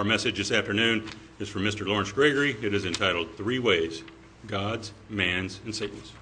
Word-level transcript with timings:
Our 0.00 0.04
message 0.04 0.38
this 0.38 0.50
afternoon 0.50 1.10
is 1.40 1.50
from 1.50 1.62
Mr. 1.62 1.86
Lawrence 1.86 2.10
Gregory. 2.10 2.56
It 2.62 2.72
is 2.72 2.86
entitled 2.86 3.36
Three 3.36 3.58
Ways 3.58 4.02
God's, 4.46 4.94
Man's, 5.10 5.60
and 5.66 5.74
Satan's. 5.74 6.14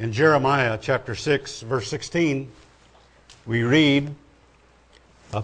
In 0.00 0.12
Jeremiah 0.12 0.76
chapter 0.82 1.14
6, 1.14 1.60
verse 1.60 1.86
16, 1.86 2.50
we 3.46 3.62
read 3.62 4.12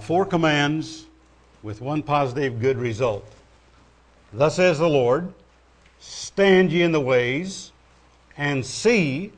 four 0.00 0.26
commands 0.26 1.06
with 1.62 1.80
one 1.80 2.02
positive 2.02 2.60
good 2.60 2.78
result. 2.78 3.24
Thus 4.32 4.56
says 4.56 4.78
the 4.78 4.88
Lord, 4.88 5.32
stand 5.98 6.72
ye 6.72 6.82
in 6.82 6.92
the 6.92 7.00
ways, 7.00 7.72
and 8.36 8.64
see, 8.64 9.32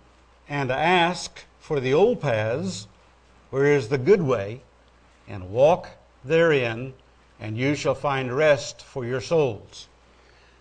and 0.48 0.70
ask 0.70 1.44
for 1.58 1.80
the 1.80 1.92
old 1.92 2.20
paths, 2.20 2.86
where 3.50 3.66
is 3.66 3.88
the 3.88 3.98
good 3.98 4.22
way, 4.22 4.60
and 5.26 5.50
walk 5.50 5.88
therein, 6.24 6.94
and 7.40 7.56
you 7.56 7.74
shall 7.74 7.94
find 7.94 8.32
rest 8.32 8.82
for 8.82 9.04
your 9.04 9.20
souls. 9.20 9.88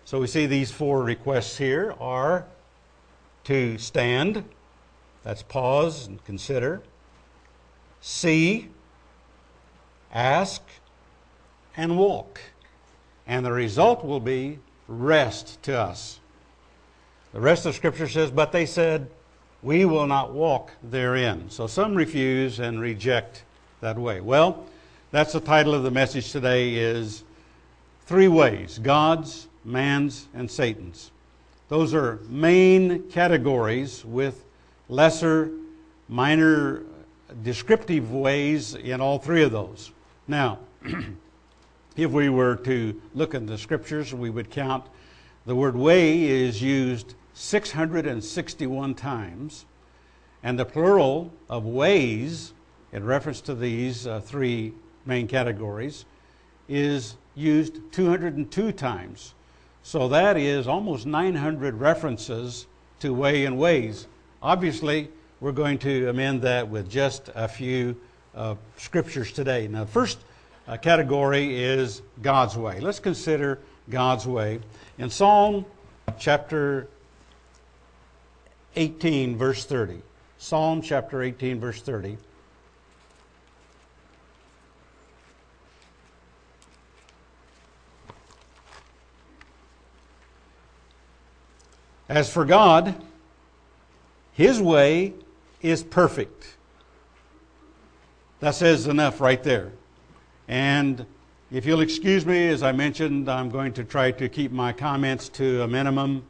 So 0.04 0.20
we 0.20 0.26
see 0.26 0.46
these 0.46 0.70
four 0.70 1.02
requests 1.02 1.56
here 1.56 1.94
are 2.00 2.44
to 3.44 3.78
stand, 3.78 4.44
that's 5.22 5.42
pause 5.42 6.06
and 6.06 6.22
consider, 6.24 6.82
see, 8.00 8.68
ask, 10.12 10.62
and 11.76 11.96
walk. 11.96 12.40
And 13.26 13.44
the 13.44 13.52
result 13.52 14.04
will 14.04 14.20
be 14.20 14.58
rest 14.88 15.62
to 15.64 15.78
us. 15.78 16.20
The 17.32 17.40
rest 17.40 17.66
of 17.66 17.74
Scripture 17.74 18.08
says, 18.08 18.30
But 18.30 18.52
they 18.52 18.66
said, 18.66 19.08
We 19.62 19.84
will 19.84 20.06
not 20.06 20.32
walk 20.32 20.70
therein. 20.82 21.50
So 21.50 21.66
some 21.66 21.94
refuse 21.94 22.60
and 22.60 22.80
reject 22.80 23.44
that 23.80 23.98
way. 23.98 24.20
Well, 24.20 24.66
that's 25.10 25.32
the 25.32 25.40
title 25.40 25.74
of 25.74 25.82
the 25.82 25.90
message 25.90 26.32
today 26.32 26.74
is 26.74 27.24
Three 28.06 28.28
Ways 28.28 28.78
God's, 28.82 29.48
Man's, 29.64 30.28
and 30.34 30.50
Satan's. 30.50 31.10
Those 31.68 31.94
are 31.94 32.20
main 32.28 33.10
categories 33.10 34.04
with 34.04 34.44
lesser, 34.88 35.50
minor, 36.08 36.82
descriptive 37.42 38.12
ways 38.12 38.74
in 38.74 39.00
all 39.00 39.18
three 39.18 39.42
of 39.42 39.50
those. 39.50 39.90
Now, 40.28 40.58
if 41.96 42.10
we 42.10 42.28
were 42.28 42.56
to 42.56 43.00
look 43.14 43.34
in 43.34 43.46
the 43.46 43.58
scriptures, 43.58 44.12
we 44.12 44.30
would 44.30 44.50
count 44.50 44.84
the 45.46 45.54
word 45.54 45.76
way 45.76 46.24
is 46.24 46.62
used 46.62 47.14
661 47.34 48.94
times, 48.94 49.66
and 50.42 50.58
the 50.58 50.64
plural 50.64 51.32
of 51.48 51.66
ways, 51.66 52.54
in 52.92 53.04
reference 53.04 53.40
to 53.42 53.54
these 53.54 54.06
uh, 54.06 54.20
three 54.20 54.72
main 55.04 55.26
categories, 55.28 56.06
is 56.68 57.16
used 57.34 57.80
202 57.92 58.72
times. 58.72 59.34
So 59.82 60.08
that 60.08 60.38
is 60.38 60.66
almost 60.66 61.04
900 61.04 61.74
references 61.74 62.66
to 63.00 63.12
way 63.12 63.44
and 63.44 63.58
ways. 63.58 64.06
Obviously, 64.42 65.10
we're 65.40 65.52
going 65.52 65.78
to 65.80 66.08
amend 66.08 66.40
that 66.42 66.66
with 66.66 66.88
just 66.88 67.28
a 67.34 67.46
few 67.46 68.00
uh, 68.34 68.54
scriptures 68.78 69.30
today. 69.30 69.68
Now, 69.68 69.84
first 69.84 70.20
uh, 70.66 70.76
category 70.76 71.62
is 71.62 72.02
God's 72.22 72.56
way. 72.56 72.80
Let's 72.80 73.00
consider 73.00 73.58
God's 73.90 74.26
way. 74.26 74.60
In 74.98 75.10
Psalm 75.10 75.66
chapter 76.18 76.88
18, 78.76 79.36
verse 79.36 79.64
30, 79.64 80.00
Psalm 80.38 80.82
chapter 80.82 81.22
18, 81.22 81.60
verse 81.60 81.80
30. 81.82 82.16
As 92.08 92.30
for 92.30 92.44
God, 92.44 92.94
His 94.32 94.60
way 94.60 95.14
is 95.62 95.82
perfect. 95.82 96.56
That 98.40 98.54
says 98.54 98.86
enough 98.86 99.20
right 99.20 99.42
there. 99.42 99.72
And 100.48 101.06
if 101.50 101.66
you'll 101.66 101.80
excuse 101.80 102.26
me, 102.26 102.48
as 102.48 102.62
I 102.62 102.72
mentioned, 102.72 103.30
I'm 103.30 103.48
going 103.50 103.72
to 103.74 103.84
try 103.84 104.10
to 104.12 104.28
keep 104.28 104.52
my 104.52 104.72
comments 104.72 105.28
to 105.30 105.62
a 105.62 105.68
minimum, 105.68 106.24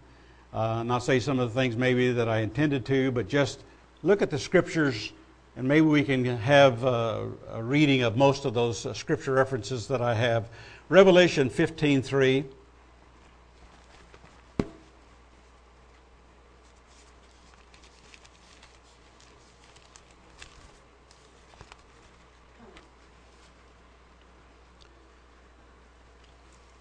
uh, 0.53 0.83
not 0.83 1.03
say 1.03 1.19
some 1.19 1.39
of 1.39 1.53
the 1.53 1.61
things 1.61 1.77
maybe 1.77 2.13
that 2.13 2.29
I 2.29 2.41
intended 2.41 2.85
to, 2.87 3.11
but 3.11 3.29
just 3.29 3.65
look 4.03 4.23
at 4.23 4.31
the 4.31 4.39
scriptures 4.39 5.13
and 5.57 5.69
maybe 5.69 5.87
we 5.87 6.03
can 6.03 6.25
have 6.25 6.83
a, 6.83 7.29
reading 7.59 8.03
of 8.03 8.17
most 8.17 8.45
of 8.45 8.55
those 8.55 8.87
uh, 8.87 8.93
scripture 8.93 9.33
references 9.33 9.87
that 9.87 10.03
I 10.03 10.15
have. 10.15 10.49
Revelation 10.89 11.49
15:3. 11.49 12.45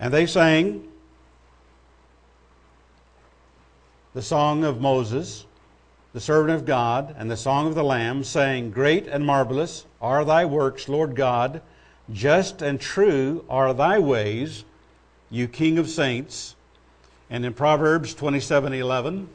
And 0.04 0.14
they 0.14 0.26
sang 0.26 0.86
the 4.14 4.22
song 4.22 4.66
of 4.66 4.82
Moses, 4.82 5.46
the 6.12 6.20
servant 6.20 6.52
of 6.54 6.66
God, 6.66 7.16
and 7.18 7.32
the 7.32 7.38
song 7.38 7.68
of 7.68 7.76
the 7.76 7.86
Lamb, 7.86 8.26
saying, 8.26 8.72
Great 8.72 9.08
and 9.08 9.26
marvelous 9.26 9.86
are 10.02 10.26
thy 10.26 10.44
works, 10.44 10.90
Lord 10.90 11.16
God, 11.16 11.62
just 12.12 12.62
and 12.62 12.82
true 12.82 13.46
are 13.48 13.74
thy 13.74 13.98
ways, 13.98 14.66
you 15.30 15.48
King 15.48 15.78
of 15.78 15.88
saints. 15.88 16.58
And 17.30 17.46
in 17.46 17.54
Proverbs 17.54 18.14
27 18.14 18.74
11, 18.74 19.30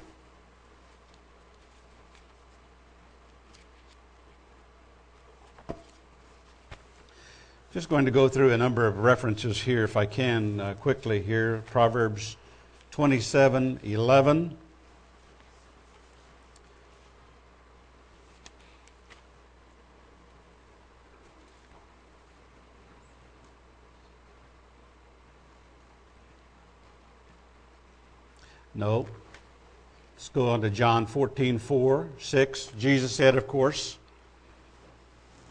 Just 7.79 7.89
going 7.89 8.07
to 8.07 8.11
go 8.11 8.29
through 8.29 8.51
a 8.51 8.57
number 8.57 8.89
of 8.89 8.99
references 8.99 9.63
here, 9.63 9.85
if 9.85 9.97
I 9.97 10.05
can, 10.05 10.59
uh, 10.59 10.75
quickly 10.75 11.23
here. 11.23 11.63
Proverbs 11.67 12.37
27 12.91 13.79
11. 13.85 14.59
No. 28.75 29.07
Let's 30.17 30.29
go 30.31 30.49
on 30.49 30.63
to 30.63 30.71
John 30.71 31.07
14 31.07 31.61
4, 31.61 32.09
6. 32.19 32.73
Jesus 32.77 33.13
said, 33.13 33.37
of 33.37 33.47
course, 33.47 33.99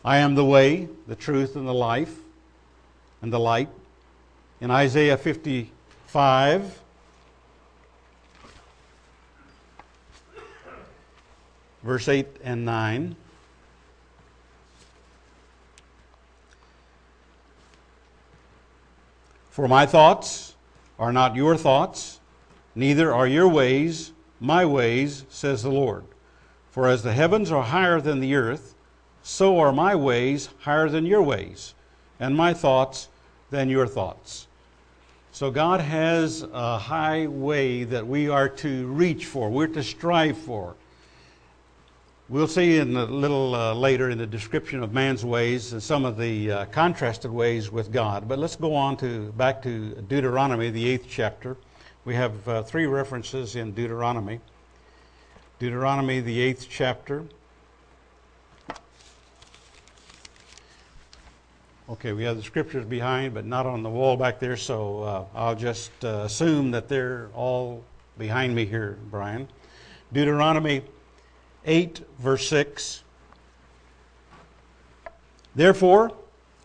I 0.08 0.20
am 0.20 0.36
the 0.36 0.46
way, 0.46 0.88
the 1.06 1.18
truth, 1.18 1.58
and 1.58 1.68
the 1.68 1.74
life, 1.74 2.16
and 3.22 3.34
the 3.34 3.42
light. 3.42 3.68
In 4.62 4.72
Isaiah 4.72 5.18
55, 5.18 6.82
verse 11.84 12.08
8 12.08 12.26
and 12.42 12.64
9. 12.64 13.18
For 19.50 19.68
my 19.68 19.86
thoughts 19.86 20.56
are 20.98 21.12
not 21.12 21.36
your 21.36 21.58
thoughts, 21.58 22.22
neither 22.76 23.14
are 23.14 23.28
your 23.28 23.50
ways 23.50 24.14
my 24.40 24.66
ways, 24.66 25.26
says 25.28 25.64
the 25.64 25.70
Lord. 25.70 26.06
For 26.72 26.88
as 26.88 27.04
the 27.04 27.12
heavens 27.12 27.52
are 27.52 27.64
higher 27.64 28.00
than 28.00 28.22
the 28.22 28.36
earth, 28.36 28.76
so 29.28 29.60
are 29.60 29.74
my 29.74 29.94
ways 29.94 30.48
higher 30.60 30.88
than 30.88 31.06
your 31.06 31.22
ways, 31.22 31.74
and 32.18 32.34
my 32.34 32.54
thoughts 32.54 33.10
than 33.50 33.68
your 33.68 33.86
thoughts. 33.86 34.48
So 35.34 35.52
God 35.52 35.82
has 35.82 36.44
a 36.54 36.78
high 36.78 37.28
way 37.28 37.84
that 37.84 38.08
we 38.08 38.30
are 38.30 38.48
to 38.48 38.88
reach 38.88 39.26
for, 39.26 39.50
we're 39.50 39.68
to 39.68 39.84
strive 39.84 40.38
for. 40.38 40.76
We'll 42.30 42.48
see 42.48 42.78
in 42.78 42.96
a 42.96 43.04
little 43.04 43.54
uh, 43.54 43.74
later 43.74 44.10
in 44.10 44.18
the 44.18 44.26
description 44.26 44.82
of 44.82 44.94
man's 44.94 45.26
ways 45.26 45.74
and 45.74 45.84
some 45.84 46.06
of 46.06 46.18
the 46.18 46.50
uh, 46.50 46.66
contrasted 46.68 47.30
ways 47.30 47.70
with 47.70 47.92
God. 47.92 48.30
But 48.30 48.40
let's 48.40 48.56
go 48.56 48.74
on 48.76 48.96
to 48.98 49.34
back 49.34 49.62
to 49.64 49.90
Deuteronomy, 50.08 50.70
the 50.70 50.88
eighth 50.88 51.08
chapter. 51.10 51.58
We 52.06 52.16
have 52.16 52.48
uh, 52.48 52.64
three 52.64 52.86
references 52.86 53.58
in 53.58 53.74
Deuteronomy. 53.74 54.40
Deuteronomy, 55.60 56.22
the 56.22 56.40
eighth 56.40 56.68
chapter. 56.70 57.26
Okay, 61.90 62.12
we 62.12 62.26
have 62.26 62.36
the 62.36 62.44
scriptures 62.44 62.84
behind, 62.84 63.34
but 63.34 63.46
not 63.46 63.66
on 63.66 63.82
the 63.82 63.90
wall 63.90 64.18
back 64.18 64.42
there, 64.42 64.58
so 64.58 65.04
uh, 65.04 65.26
I'll 65.34 65.56
just 65.56 65.92
uh, 66.04 66.24
assume 66.26 66.72
that 66.72 66.90
they're 66.90 67.30
all 67.34 67.82
behind 68.18 68.54
me 68.54 68.66
here, 68.66 68.98
Brian. 69.10 69.48
Deuteronomy 70.12 70.82
8, 71.66 72.02
verse 72.20 72.46
6. 72.50 73.04
Therefore, 75.56 76.12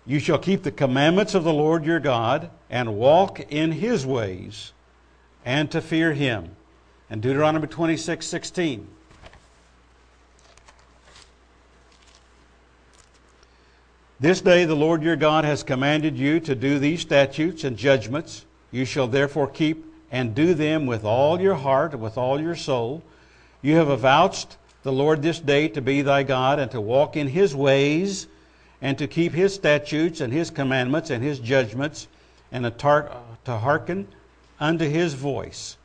you 0.06 0.18
shall 0.18 0.38
keep 0.38 0.64
the 0.64 0.72
commandments 0.72 1.36
of 1.36 1.44
the 1.44 1.52
Lord 1.52 1.84
your 1.84 2.00
God 2.00 2.50
and 2.68 2.96
walk 2.96 3.38
in 3.38 3.70
his 3.70 4.04
ways 4.04 4.72
and 5.44 5.70
to 5.70 5.80
fear 5.80 6.14
him. 6.14 6.56
And 7.08 7.22
Deuteronomy 7.22 7.68
26, 7.68 8.26
16. 8.26 8.88
This 14.22 14.40
day 14.40 14.66
the 14.66 14.76
Lord 14.76 15.02
your 15.02 15.16
God 15.16 15.44
has 15.44 15.64
commanded 15.64 16.16
you 16.16 16.38
to 16.38 16.54
do 16.54 16.78
these 16.78 17.00
statutes 17.00 17.64
and 17.64 17.76
judgments. 17.76 18.46
You 18.70 18.84
shall 18.84 19.08
therefore 19.08 19.48
keep 19.48 19.84
and 20.12 20.32
do 20.32 20.54
them 20.54 20.86
with 20.86 21.04
all 21.04 21.40
your 21.40 21.56
heart 21.56 21.92
and 21.92 22.00
with 22.00 22.16
all 22.16 22.40
your 22.40 22.54
soul. 22.54 23.02
You 23.62 23.74
have 23.78 23.88
avouched 23.88 24.58
the 24.84 24.92
Lord 24.92 25.22
this 25.22 25.40
day 25.40 25.66
to 25.70 25.82
be 25.82 26.02
thy 26.02 26.22
God 26.22 26.60
and 26.60 26.70
to 26.70 26.80
walk 26.80 27.16
in 27.16 27.26
his 27.26 27.52
ways 27.52 28.28
and 28.80 28.96
to 28.96 29.08
keep 29.08 29.32
his 29.32 29.54
statutes 29.54 30.20
and 30.20 30.32
his 30.32 30.50
commandments 30.50 31.10
and 31.10 31.20
his 31.20 31.40
judgments 31.40 32.06
and 32.52 32.64
to, 32.64 33.08
hearken 33.44 34.06
unto 34.60 34.88
his 34.88 35.14
voice. 35.14 35.78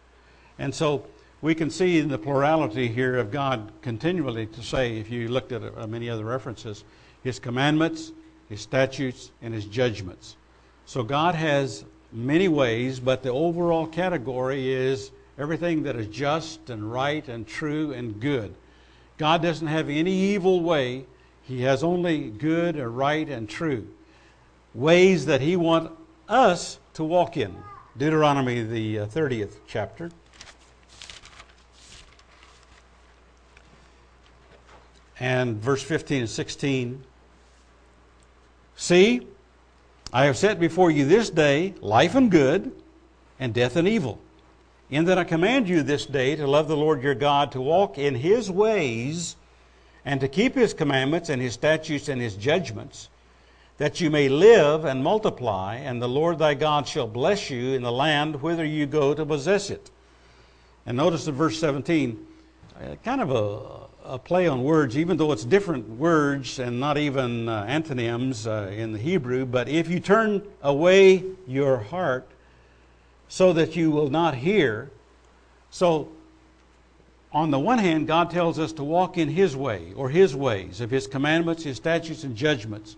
And 0.59 0.75
so 0.75 1.07
we 1.41 1.55
can 1.55 1.71
see 1.71 2.01
the 2.01 2.19
plurality 2.19 2.87
here 2.87 3.17
of 3.17 3.31
God 3.31 3.71
continually 3.81 4.45
to 4.45 4.61
say, 4.61 4.99
if 4.99 5.09
you 5.09 5.27
looked 5.27 5.53
at 5.53 5.63
uh, 5.75 5.87
many 5.87 6.07
other 6.07 6.25
references, 6.25 6.83
his 7.23 7.39
commandments, 7.39 8.11
his 8.49 8.61
statutes, 8.61 9.31
and 9.41 9.53
his 9.53 9.65
judgments. 9.65 10.38
So 10.85 11.03
God 11.03 11.35
has 11.35 11.83
many 12.11 12.47
ways, 12.47 12.99
but 12.99 13.23
the 13.23 13.31
overall 13.31 13.85
category 13.85 14.71
is 14.71 15.11
everything 15.38 15.83
that 15.83 15.95
is 15.95 16.07
just 16.07 16.69
and 16.69 16.91
right 16.91 17.27
and 17.27 17.45
true 17.45 17.94
and 17.94 18.19
good. 18.19 18.53
God 19.17 19.41
doesn't 19.41 19.67
have 19.67 19.89
any 19.89 20.13
evil 20.13 20.61
way. 20.61 21.05
He 21.44 21.61
has 21.61 21.83
only 21.83 22.29
good 22.29 22.75
and 22.75 22.97
right 22.97 23.27
and 23.27 23.49
true. 23.49 23.88
Ways 24.73 25.25
that 25.25 25.41
He 25.41 25.55
wants 25.55 25.91
us 26.29 26.79
to 26.94 27.03
walk 27.03 27.38
in. 27.38 27.55
Deuteronomy, 27.97 28.61
the 28.61 28.97
30th 28.97 29.51
uh, 29.51 29.59
chapter. 29.67 30.11
And 35.19 35.57
verse 35.57 35.81
15 35.81 36.21
and 36.21 36.29
16 36.29 37.03
See, 38.87 39.27
I 40.13 40.27
have 40.27 40.37
set 40.37 40.61
before 40.61 40.89
you 40.89 41.03
this 41.03 41.29
day 41.29 41.73
life 41.81 42.15
and 42.15 42.31
good, 42.31 42.71
and 43.37 43.53
death 43.53 43.75
and 43.75 43.85
evil. 43.85 44.17
In 44.89 45.03
that 45.05 45.17
I 45.17 45.25
command 45.25 45.67
you 45.67 45.83
this 45.83 46.05
day 46.05 46.37
to 46.37 46.47
love 46.47 46.69
the 46.69 46.77
Lord 46.77 47.03
your 47.03 47.13
God, 47.13 47.51
to 47.51 47.59
walk 47.59 47.97
in 47.97 48.15
his 48.15 48.49
ways, 48.49 49.35
and 50.05 50.21
to 50.21 50.29
keep 50.29 50.55
his 50.55 50.73
commandments 50.73 51.27
and 51.27 51.41
his 51.41 51.53
statutes 51.53 52.07
and 52.07 52.21
his 52.21 52.37
judgments, 52.37 53.09
that 53.77 53.99
you 53.99 54.09
may 54.09 54.29
live 54.29 54.85
and 54.85 55.03
multiply, 55.03 55.75
and 55.75 56.01
the 56.01 56.07
Lord 56.07 56.39
thy 56.39 56.53
God 56.53 56.87
shall 56.87 57.07
bless 57.07 57.49
you 57.49 57.73
in 57.73 57.83
the 57.83 57.91
land 57.91 58.41
whither 58.41 58.63
you 58.63 58.85
go 58.85 59.13
to 59.13 59.25
possess 59.25 59.69
it. 59.69 59.91
And 60.85 60.95
notice 60.95 61.27
in 61.27 61.35
verse 61.35 61.59
17, 61.59 62.25
uh, 62.79 62.95
kind 63.03 63.21
of 63.21 63.31
a, 63.31 64.13
a 64.13 64.19
play 64.19 64.47
on 64.47 64.63
words, 64.63 64.97
even 64.97 65.18
though 65.18 65.31
it's 65.31 65.44
different 65.44 65.89
words 65.89 66.59
and 66.59 66.79
not 66.79 66.97
even 66.97 67.50
uh, 67.50 67.65
antonyms 67.68 68.45
uh, 68.45 68.71
in 68.71 68.91
the 68.91 69.00
Hebrew. 69.00 69.45
But 69.45 69.68
if 69.68 69.89
you 69.89 70.00
turn 70.00 70.44
away 70.62 71.24
your 71.47 71.77
heart 71.77 72.27
so 73.27 73.51
that 73.53 73.75
you 73.75 73.89
will 73.89 74.09
not 74.09 74.35
hear, 74.35 74.91
so 75.71 76.09
on 77.33 77.51
the 77.51 77.59
one 77.59 77.79
hand, 77.79 78.07
God 78.07 78.29
tells 78.29 78.59
us 78.59 78.74
to 78.74 78.83
walk 78.83 79.18
in 79.18 79.30
His 79.30 79.56
way 79.56 79.94
or 79.95 80.09
His 80.09 80.35
ways 80.35 80.80
of 80.80 80.91
His 80.91 81.07
commandments, 81.07 81.63
His 81.63 81.77
statutes, 81.77 82.23
and 82.23 82.35
judgments, 82.35 82.95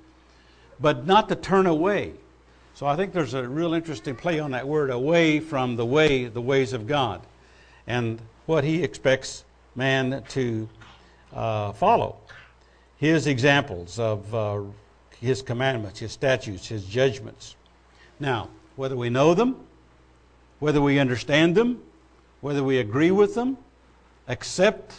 but 0.80 1.08
not 1.08 1.30
to 1.30 1.36
turn 1.36 1.68
away. 1.68 2.14
So 2.74 2.86
I 2.86 2.96
think 2.96 3.14
there's 3.14 3.34
a 3.34 3.48
real 3.48 3.74
interesting 3.74 4.16
play 4.16 4.40
on 4.40 4.52
that 4.52 4.68
word 4.68 4.90
away 4.90 5.40
from 5.40 5.78
the 5.78 5.86
way, 5.86 6.26
the 6.26 6.42
ways 6.42 6.74
of 6.74 6.86
God, 6.86 7.22
and 7.88 8.22
what 8.46 8.64
He 8.64 8.84
expects 8.84 9.46
man 9.76 10.24
to 10.30 10.68
uh, 11.34 11.72
follow 11.74 12.18
his 12.98 13.28
examples 13.28 13.98
of 13.98 14.36
uh, 14.36 14.62
his 15.20 15.42
commandments, 15.42 16.00
his 16.00 16.12
statutes, 16.12 16.68
his 16.68 16.86
judgments. 16.86 17.56
Now, 18.20 18.50
whether 18.76 18.96
we 18.96 19.10
know 19.10 19.34
them, 19.34 19.56
whether 20.60 20.82
we 20.82 21.00
understand 21.00 21.56
them, 21.56 21.82
whether 22.42 22.64
we 22.64 22.80
agree 22.80 23.12
with 23.12 23.36
them, 23.36 23.58
accept 24.28 24.94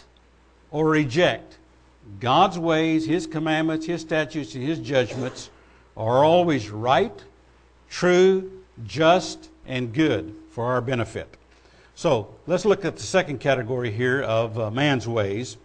or 0.71 0.89
reject, 0.89 1.57
God's 2.19 2.57
ways, 2.57 3.05
His 3.05 3.27
commandments, 3.27 3.85
His 3.85 4.01
statutes, 4.01 4.55
and 4.55 4.63
His 4.63 4.79
judgments 4.79 5.49
are 5.95 6.23
always 6.23 6.69
right, 6.69 7.23
true, 7.89 8.63
just, 8.85 9.49
and 9.67 9.93
good 9.93 10.35
for 10.49 10.65
our 10.65 10.81
benefit. 10.81 11.37
So 11.95 12.33
let's 12.47 12.65
look 12.65 12.85
at 12.85 12.95
the 12.95 13.03
second 13.03 13.39
category 13.39 13.91
here 13.91 14.21
of 14.21 14.57
uh, 14.57 14.71
man's 14.71 15.07
ways. 15.07 15.57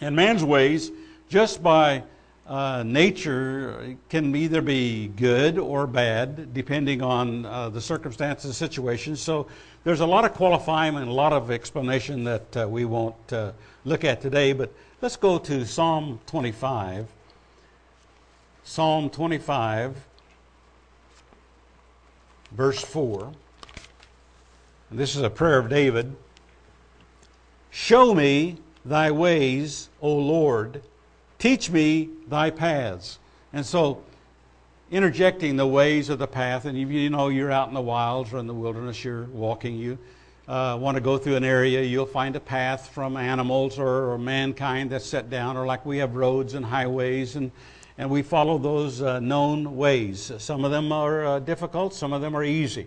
And 0.00 0.14
man's 0.16 0.44
ways, 0.44 0.90
just 1.28 1.62
by 1.62 2.02
uh, 2.46 2.82
nature, 2.84 3.96
can 4.08 4.34
either 4.34 4.60
be 4.60 5.08
good 5.08 5.58
or 5.58 5.86
bad, 5.86 6.52
depending 6.52 7.02
on 7.02 7.46
uh, 7.46 7.68
the 7.70 7.80
circumstances, 7.80 8.56
situation. 8.56 9.16
So 9.16 9.46
there's 9.84 10.00
a 10.00 10.06
lot 10.06 10.24
of 10.24 10.34
qualifying 10.34 10.96
and 10.96 11.08
a 11.08 11.12
lot 11.12 11.32
of 11.32 11.50
explanation 11.50 12.24
that 12.24 12.56
uh, 12.56 12.68
we 12.68 12.84
won't 12.84 13.32
uh, 13.32 13.52
look 13.84 14.04
at 14.04 14.20
today. 14.20 14.52
But 14.52 14.72
let's 15.00 15.16
go 15.16 15.38
to 15.38 15.66
Psalm 15.66 16.20
25. 16.26 17.06
Psalm 18.62 19.10
25, 19.10 19.96
verse 22.52 22.82
4. 22.82 23.32
This 24.90 25.16
is 25.16 25.22
a 25.22 25.30
prayer 25.30 25.58
of 25.58 25.68
David. 25.68 26.14
Show 27.70 28.14
me 28.14 28.58
thy 28.84 29.10
ways, 29.10 29.88
O 30.00 30.14
Lord. 30.14 30.82
Teach 31.38 31.70
me 31.70 32.10
thy 32.28 32.50
paths. 32.50 33.18
And 33.52 33.64
so, 33.64 34.02
interjecting 34.90 35.56
the 35.56 35.66
ways 35.66 36.08
of 36.08 36.18
the 36.18 36.26
path, 36.26 36.66
and 36.66 36.78
you 36.78 37.10
know 37.10 37.28
you're 37.28 37.50
out 37.50 37.68
in 37.68 37.74
the 37.74 37.80
wilds 37.80 38.32
or 38.32 38.38
in 38.38 38.46
the 38.46 38.54
wilderness, 38.54 39.04
you're 39.04 39.24
walking, 39.24 39.76
you 39.76 39.98
uh, 40.46 40.76
want 40.80 40.96
to 40.96 41.00
go 41.00 41.16
through 41.16 41.36
an 41.36 41.44
area, 41.44 41.82
you'll 41.82 42.04
find 42.04 42.36
a 42.36 42.40
path 42.40 42.90
from 42.90 43.16
animals 43.16 43.78
or, 43.78 44.12
or, 44.12 44.18
mankind 44.18 44.90
that's 44.90 45.06
set 45.06 45.30
down, 45.30 45.56
or 45.56 45.66
like 45.66 45.84
we 45.86 45.98
have 45.98 46.14
roads 46.14 46.54
and 46.54 46.64
highways, 46.64 47.36
and, 47.36 47.50
and 47.96 48.08
we 48.10 48.22
follow 48.22 48.58
those 48.58 49.00
uh, 49.00 49.18
known 49.20 49.76
ways. 49.76 50.30
Some 50.38 50.64
of 50.64 50.70
them 50.70 50.92
are 50.92 51.24
uh, 51.24 51.38
difficult, 51.38 51.94
some 51.94 52.12
of 52.12 52.20
them 52.20 52.36
are 52.36 52.44
easy. 52.44 52.86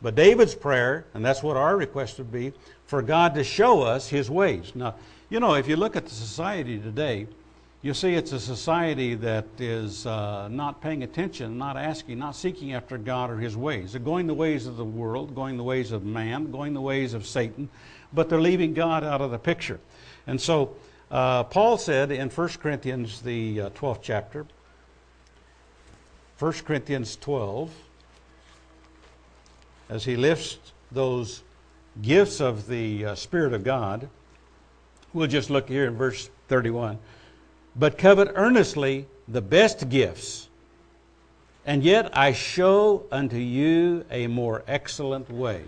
But 0.00 0.14
David's 0.14 0.54
prayer, 0.54 1.06
and 1.14 1.24
that's 1.24 1.42
what 1.42 1.56
our 1.56 1.76
request 1.76 2.18
would 2.18 2.30
be, 2.30 2.52
for 2.86 3.02
God 3.02 3.34
to 3.34 3.44
show 3.44 3.82
us 3.82 4.08
his 4.08 4.30
ways. 4.30 4.72
Now, 4.74 4.94
you 5.28 5.40
know, 5.40 5.54
if 5.54 5.68
you 5.68 5.76
look 5.76 5.96
at 5.96 6.04
the 6.04 6.14
society 6.14 6.78
today, 6.78 7.26
you 7.80 7.94
see 7.94 8.14
it's 8.14 8.32
a 8.32 8.40
society 8.40 9.14
that 9.14 9.46
is 9.58 10.04
uh, 10.04 10.48
not 10.48 10.80
paying 10.80 11.04
attention, 11.04 11.58
not 11.58 11.76
asking, 11.76 12.18
not 12.18 12.34
seeking 12.34 12.72
after 12.72 12.98
God 12.98 13.30
or 13.30 13.36
His 13.36 13.56
ways. 13.56 13.92
They're 13.92 14.00
going 14.00 14.26
the 14.26 14.34
ways 14.34 14.66
of 14.66 14.76
the 14.76 14.84
world, 14.84 15.34
going 15.34 15.56
the 15.56 15.62
ways 15.62 15.92
of 15.92 16.04
man, 16.04 16.50
going 16.50 16.74
the 16.74 16.80
ways 16.80 17.14
of 17.14 17.24
Satan, 17.24 17.68
but 18.12 18.28
they're 18.28 18.40
leaving 18.40 18.74
God 18.74 19.04
out 19.04 19.20
of 19.20 19.30
the 19.30 19.38
picture. 19.38 19.78
And 20.26 20.40
so 20.40 20.74
uh, 21.10 21.44
Paul 21.44 21.78
said 21.78 22.10
in 22.10 22.30
1 22.30 22.48
Corinthians, 22.60 23.22
the 23.22 23.60
uh, 23.60 23.70
12th 23.70 24.00
chapter, 24.02 24.46
1 26.40 26.52
Corinthians 26.64 27.14
12, 27.16 27.70
as 29.88 30.04
he 30.04 30.16
lifts 30.16 30.58
those 30.92 31.42
gifts 32.02 32.40
of 32.40 32.66
the 32.66 33.06
uh, 33.06 33.14
Spirit 33.14 33.52
of 33.52 33.64
God, 33.64 34.08
We'll 35.14 35.26
just 35.26 35.48
look 35.48 35.68
here 35.68 35.86
in 35.86 35.96
verse 35.96 36.28
31. 36.48 36.98
But 37.74 37.96
covet 37.96 38.32
earnestly 38.34 39.06
the 39.26 39.40
best 39.40 39.88
gifts, 39.88 40.48
and 41.64 41.82
yet 41.82 42.16
I 42.16 42.32
show 42.32 43.04
unto 43.10 43.36
you 43.36 44.04
a 44.10 44.26
more 44.26 44.62
excellent 44.66 45.30
way. 45.30 45.64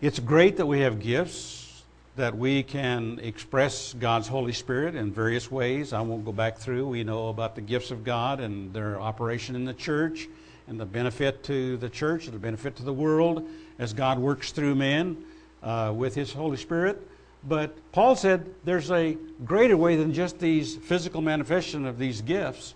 It's 0.00 0.18
great 0.18 0.56
that 0.56 0.66
we 0.66 0.80
have 0.80 1.00
gifts, 1.00 1.84
that 2.16 2.36
we 2.36 2.62
can 2.62 3.20
express 3.22 3.94
God's 3.94 4.28
Holy 4.28 4.52
Spirit 4.52 4.94
in 4.94 5.12
various 5.12 5.50
ways. 5.50 5.92
I 5.92 6.00
won't 6.00 6.24
go 6.24 6.32
back 6.32 6.58
through. 6.58 6.88
We 6.88 7.04
know 7.04 7.28
about 7.28 7.54
the 7.54 7.60
gifts 7.60 7.90
of 7.90 8.04
God 8.04 8.40
and 8.40 8.72
their 8.72 9.00
operation 9.00 9.56
in 9.56 9.64
the 9.64 9.74
church 9.74 10.28
and 10.66 10.78
the 10.80 10.86
benefit 10.86 11.42
to 11.44 11.76
the 11.76 11.88
church, 11.88 12.26
the 12.26 12.38
benefit 12.38 12.76
to 12.76 12.82
the 12.82 12.92
world 12.92 13.46
as 13.78 13.92
God 13.92 14.18
works 14.18 14.52
through 14.52 14.74
men 14.74 15.16
uh, 15.62 15.92
with 15.94 16.14
His 16.14 16.32
Holy 16.32 16.56
Spirit. 16.56 17.06
But 17.46 17.74
Paul 17.92 18.16
said 18.16 18.46
there's 18.64 18.90
a 18.90 19.18
greater 19.44 19.76
way 19.76 19.96
than 19.96 20.14
just 20.14 20.38
these 20.38 20.76
physical 20.76 21.20
manifestation 21.20 21.86
of 21.86 21.98
these 21.98 22.22
gifts. 22.22 22.74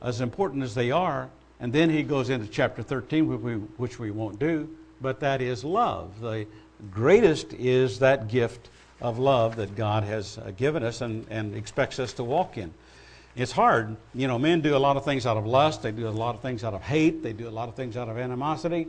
as 0.00 0.20
important 0.20 0.62
as 0.62 0.74
they 0.74 0.90
are. 0.90 1.28
And 1.60 1.72
then 1.72 1.90
he 1.90 2.04
goes 2.04 2.30
into 2.30 2.46
chapter 2.46 2.82
13, 2.82 3.26
which 3.26 3.40
we, 3.40 3.54
which 3.54 3.98
we 3.98 4.10
won't 4.12 4.38
do, 4.38 4.68
but 5.00 5.18
that 5.20 5.40
is 5.42 5.64
love. 5.64 6.20
The 6.20 6.46
greatest 6.92 7.52
is 7.54 7.98
that 7.98 8.28
gift 8.28 8.70
of 9.00 9.18
love 9.18 9.56
that 9.56 9.74
God 9.74 10.04
has 10.04 10.38
uh, 10.38 10.52
given 10.56 10.84
us 10.84 11.00
and, 11.00 11.26
and 11.30 11.56
expects 11.56 11.98
us 11.98 12.12
to 12.14 12.24
walk 12.24 12.56
in. 12.56 12.72
It's 13.38 13.52
hard. 13.52 13.96
You 14.14 14.26
know, 14.26 14.36
men 14.36 14.62
do 14.62 14.76
a 14.76 14.78
lot 14.78 14.96
of 14.96 15.04
things 15.04 15.24
out 15.24 15.36
of 15.36 15.46
lust, 15.46 15.82
they 15.82 15.92
do 15.92 16.08
a 16.08 16.10
lot 16.10 16.34
of 16.34 16.40
things 16.40 16.64
out 16.64 16.74
of 16.74 16.82
hate, 16.82 17.22
they 17.22 17.32
do 17.32 17.48
a 17.48 17.50
lot 17.50 17.68
of 17.68 17.76
things 17.76 17.96
out 17.96 18.08
of 18.08 18.18
animosity. 18.18 18.88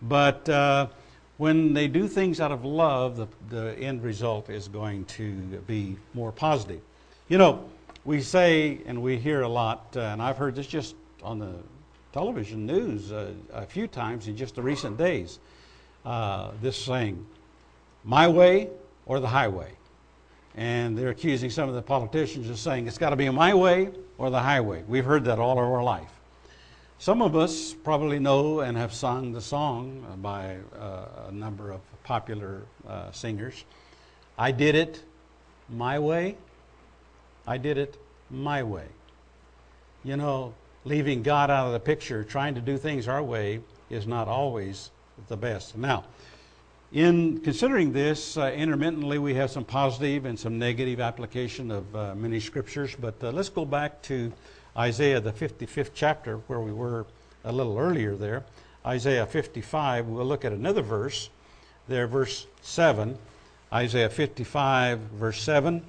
But 0.00 0.48
uh, 0.48 0.86
when 1.36 1.74
they 1.74 1.88
do 1.88 2.06
things 2.06 2.40
out 2.40 2.52
of 2.52 2.64
love, 2.64 3.16
the, 3.16 3.26
the 3.48 3.76
end 3.76 4.04
result 4.04 4.50
is 4.50 4.68
going 4.68 5.04
to 5.06 5.32
be 5.66 5.96
more 6.14 6.30
positive. 6.30 6.80
You 7.28 7.38
know, 7.38 7.68
we 8.04 8.22
say 8.22 8.78
and 8.86 9.02
we 9.02 9.16
hear 9.16 9.42
a 9.42 9.48
lot, 9.48 9.88
uh, 9.96 10.02
and 10.02 10.22
I've 10.22 10.36
heard 10.36 10.54
this 10.54 10.68
just 10.68 10.94
on 11.20 11.40
the 11.40 11.54
television 12.12 12.66
news 12.66 13.10
uh, 13.10 13.32
a 13.52 13.66
few 13.66 13.88
times 13.88 14.28
in 14.28 14.36
just 14.36 14.54
the 14.54 14.62
recent 14.62 14.96
days 14.96 15.40
uh, 16.04 16.52
this 16.62 16.80
saying, 16.80 17.26
my 18.04 18.28
way 18.28 18.68
or 19.06 19.18
the 19.18 19.26
highway. 19.26 19.72
And 20.58 20.98
they're 20.98 21.10
accusing 21.10 21.50
some 21.50 21.68
of 21.68 21.76
the 21.76 21.82
politicians 21.82 22.50
of 22.50 22.58
saying 22.58 22.88
it's 22.88 22.98
got 22.98 23.10
to 23.10 23.16
be 23.16 23.30
my 23.30 23.54
way 23.54 23.90
or 24.18 24.28
the 24.28 24.40
highway. 24.40 24.82
We've 24.88 25.04
heard 25.04 25.24
that 25.26 25.38
all 25.38 25.56
our 25.56 25.84
life. 25.84 26.10
Some 26.98 27.22
of 27.22 27.36
us 27.36 27.72
probably 27.72 28.18
know 28.18 28.58
and 28.58 28.76
have 28.76 28.92
sung 28.92 29.32
the 29.32 29.40
song 29.40 30.18
by 30.20 30.56
uh, 30.76 31.28
a 31.28 31.32
number 31.32 31.70
of 31.70 31.80
popular 32.02 32.62
uh, 32.88 33.12
singers. 33.12 33.64
I 34.36 34.50
did 34.50 34.74
it 34.74 35.04
my 35.68 36.00
way. 36.00 36.36
I 37.46 37.56
did 37.56 37.78
it 37.78 37.96
my 38.28 38.64
way. 38.64 38.86
You 40.02 40.16
know, 40.16 40.54
leaving 40.84 41.22
God 41.22 41.52
out 41.52 41.68
of 41.68 41.72
the 41.72 41.78
picture, 41.78 42.24
trying 42.24 42.56
to 42.56 42.60
do 42.60 42.76
things 42.76 43.06
our 43.06 43.22
way, 43.22 43.60
is 43.90 44.08
not 44.08 44.26
always 44.26 44.90
the 45.28 45.36
best. 45.36 45.76
Now, 45.76 46.02
in 46.92 47.40
considering 47.40 47.92
this, 47.92 48.38
uh, 48.38 48.50
intermittently 48.52 49.18
we 49.18 49.34
have 49.34 49.50
some 49.50 49.64
positive 49.64 50.24
and 50.24 50.38
some 50.38 50.58
negative 50.58 51.00
application 51.00 51.70
of 51.70 51.94
uh, 51.94 52.14
many 52.14 52.40
scriptures, 52.40 52.96
but 52.98 53.14
uh, 53.22 53.30
let's 53.30 53.50
go 53.50 53.66
back 53.66 54.00
to 54.02 54.32
Isaiah, 54.76 55.20
the 55.20 55.32
55th 55.32 55.90
chapter, 55.94 56.38
where 56.46 56.60
we 56.60 56.72
were 56.72 57.04
a 57.44 57.52
little 57.52 57.78
earlier 57.78 58.16
there. 58.16 58.44
Isaiah 58.86 59.26
55, 59.26 60.06
we'll 60.06 60.24
look 60.24 60.44
at 60.46 60.52
another 60.52 60.80
verse 60.80 61.28
there, 61.88 62.06
verse 62.06 62.46
7. 62.62 63.18
Isaiah 63.70 64.08
55, 64.08 64.98
verse 64.98 65.42
7. 65.42 65.82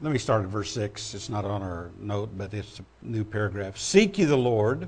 Let 0.00 0.12
me 0.12 0.18
start 0.20 0.44
at 0.44 0.48
verse 0.48 0.70
6. 0.74 1.14
It's 1.14 1.28
not 1.28 1.44
on 1.44 1.60
our 1.60 1.90
note, 1.98 2.30
but 2.38 2.54
it's 2.54 2.78
a 2.78 2.84
new 3.02 3.24
paragraph. 3.24 3.76
Seek 3.76 4.16
ye 4.16 4.26
the 4.26 4.36
Lord 4.36 4.86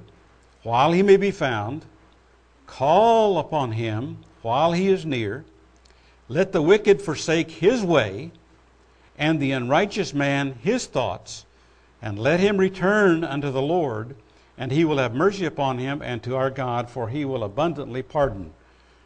while 0.62 0.93
he 0.93 1.02
may 1.02 1.17
be 1.17 1.33
found, 1.33 1.85
call 2.69 3.38
upon 3.38 3.73
him 3.73 4.19
while 4.43 4.71
he 4.71 4.88
is 4.88 5.05
near. 5.05 5.45
Let 6.29 6.52
the 6.52 6.62
wicked 6.62 7.02
forsake 7.02 7.50
his 7.50 7.83
way, 7.83 8.31
and 9.19 9.40
the 9.40 9.50
unrighteous 9.50 10.14
man 10.14 10.52
his 10.62 10.87
thoughts, 10.87 11.45
and 12.00 12.17
let 12.17 12.38
him 12.38 12.57
return 12.57 13.25
unto 13.25 13.50
the 13.50 13.61
Lord, 13.61 14.14
and 14.57 14.71
he 14.71 14.85
will 14.85 14.99
have 14.99 15.12
mercy 15.12 15.45
upon 15.45 15.79
him 15.79 16.02
and 16.02 16.23
to 16.23 16.37
our 16.37 16.50
God, 16.50 16.88
for 16.88 17.09
he 17.09 17.25
will 17.25 17.43
abundantly 17.43 18.05
pardon. 18.05 18.52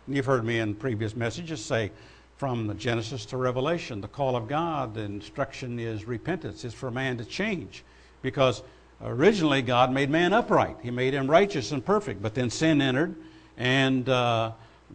You've 0.07 0.27
heard 0.27 0.45
me 0.45 0.59
in 0.59 0.75
previous 0.75 1.17
messages 1.17 1.65
say, 1.65 1.93
from 2.37 2.67
the 2.67 2.75
Genesis 2.75 3.25
to 3.27 3.37
Revelation. 3.37 4.01
The 4.01 4.09
call 4.09 4.37
of 4.37 4.49
God, 4.49 4.95
the 4.95 5.03
instruction 5.03 5.79
is 5.79 6.07
repentance. 6.07 6.65
It's 6.65 6.75
for 6.75 6.91
man 6.91 7.17
to 7.19 7.25
change. 7.25 7.85
Because 8.23 8.63
originally 9.03 9.63
God 9.63 9.93
made 9.93 10.11
man 10.11 10.33
upright, 10.33 10.77
He 10.83 10.91
made 10.91 11.15
him 11.15 11.31
righteous 11.31 11.73
and 11.73 11.85
perfect. 11.85 12.23
But 12.23 12.35
then 12.35 12.51
sin 12.51 12.81
entered, 12.81 13.15
and 13.57 14.09
uh, 14.09 14.53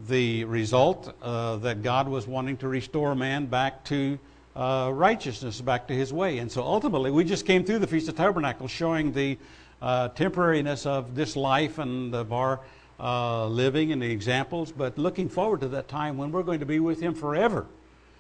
the 0.07 0.43
result 0.45 1.13
uh, 1.21 1.57
that 1.57 1.81
God 1.81 2.07
was 2.07 2.27
wanting 2.27 2.57
to 2.57 2.67
restore 2.67 3.15
man 3.15 3.45
back 3.45 3.83
to 3.85 4.19
uh, 4.55 4.91
righteousness, 4.93 5.61
back 5.61 5.87
to 5.87 5.93
His 5.93 6.11
way. 6.11 6.39
And 6.39 6.51
so 6.51 6.63
ultimately, 6.63 7.11
we 7.11 7.23
just 7.23 7.45
came 7.45 7.63
through 7.63 7.79
the 7.79 7.87
Feast 7.87 8.09
of 8.09 8.17
Tabernacles 8.17 8.71
showing 8.71 9.13
the 9.13 9.37
uh, 9.81 10.09
temporariness 10.09 10.85
of 10.85 11.15
this 11.15 11.35
life 11.35 11.77
and 11.77 12.13
of 12.13 12.33
our 12.33 12.59
uh, 12.99 13.47
living 13.47 13.91
and 13.91 14.01
the 14.01 14.11
examples, 14.11 14.71
but 14.71 14.97
looking 14.97 15.29
forward 15.29 15.61
to 15.61 15.67
that 15.69 15.87
time 15.87 16.17
when 16.17 16.31
we're 16.31 16.43
going 16.43 16.59
to 16.59 16.65
be 16.65 16.79
with 16.79 16.99
Him 16.99 17.13
forever, 17.13 17.65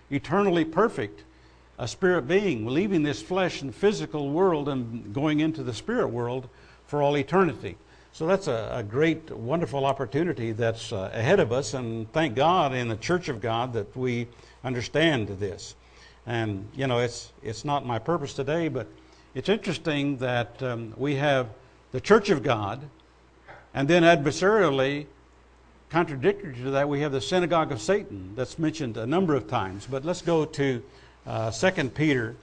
eternally 0.09 0.65
perfect, 0.65 1.23
a 1.77 1.87
spirit 1.87 2.27
being, 2.27 2.65
leaving 2.65 3.03
this 3.03 3.21
flesh 3.21 3.61
and 3.61 3.73
physical 3.73 4.29
world 4.29 4.69
and 4.69 5.13
going 5.13 5.39
into 5.39 5.63
the 5.63 5.73
spirit 5.73 6.07
world 6.07 6.49
for 6.85 7.01
all 7.01 7.17
eternity. 7.17 7.77
So 8.11 8.25
that's 8.25 8.47
a, 8.47 8.71
a 8.73 8.83
great, 8.83 9.29
wonderful 9.31 9.85
opportunity 9.85 10.51
that's 10.51 10.91
uh, 10.91 11.11
ahead 11.13 11.39
of 11.39 11.51
us, 11.51 11.73
and 11.73 12.11
thank 12.11 12.35
God 12.35 12.73
in 12.73 12.87
the 12.87 12.97
Church 12.97 13.29
of 13.29 13.39
God 13.39 13.73
that 13.73 13.95
we 13.95 14.27
understand 14.63 15.27
this. 15.27 15.75
And 16.25 16.67
you 16.75 16.87
know, 16.87 16.99
it's 16.99 17.31
it's 17.43 17.63
not 17.63 17.85
my 17.85 17.99
purpose 17.99 18.33
today, 18.33 18.67
but 18.67 18.87
it's 19.35 19.49
interesting 19.49 20.17
that 20.17 20.61
um, 20.63 20.93
we 20.97 21.15
have 21.15 21.49
the 21.91 22.01
Church 22.01 22.29
of 22.29 22.43
God 22.43 22.81
and 23.73 23.87
then 23.87 24.03
adversarially, 24.03 25.05
contradictory 25.89 26.55
to 26.55 26.71
that, 26.71 26.89
we 26.89 27.01
have 27.01 27.11
the 27.11 27.21
synagogue 27.21 27.71
of 27.71 27.81
Satan 27.81 28.33
that's 28.35 28.57
mentioned 28.57 28.97
a 28.97 29.05
number 29.05 29.35
of 29.35 29.47
times. 29.47 29.87
But 29.89 30.05
let's 30.05 30.21
go 30.21 30.45
to 30.45 30.83
uh, 31.25 31.51
2 31.51 31.89
Peter, 31.89 32.35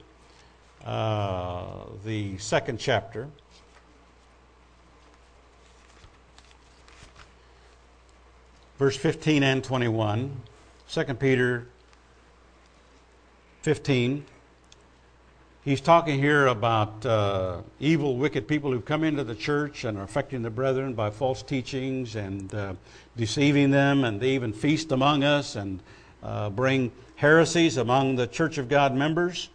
uh, 0.85 1.83
the 2.05 2.37
second 2.37 2.79
chapter. 2.79 3.27
Verse 8.77 8.95
15 8.95 9.43
and 9.43 9.63
21. 9.63 10.31
2 10.89 11.03
Peter 11.15 11.67
15 13.63 14.23
he's 15.67 15.81
talking 15.81 16.17
here 16.17 16.47
about 16.47 17.05
uh, 17.05 17.59
evil, 17.81 18.15
wicked 18.15 18.47
people 18.47 18.71
who've 18.71 18.85
come 18.85 19.03
into 19.03 19.25
the 19.25 19.35
church 19.35 19.83
and 19.83 19.97
are 19.97 20.03
affecting 20.03 20.41
the 20.41 20.49
brethren 20.49 20.93
by 20.93 21.09
false 21.09 21.43
teachings 21.43 22.15
and 22.15 22.55
uh, 22.55 22.73
deceiving 23.17 23.69
them, 23.69 24.05
and 24.05 24.21
they 24.21 24.29
even 24.29 24.53
feast 24.53 24.93
among 24.93 25.25
us 25.25 25.57
and 25.57 25.81
uh, 26.23 26.49
bring 26.49 26.89
heresies 27.17 27.75
among 27.75 28.15
the 28.15 28.25
church 28.25 28.57
of 28.57 28.69
God 28.69 28.95
members, 28.95 29.49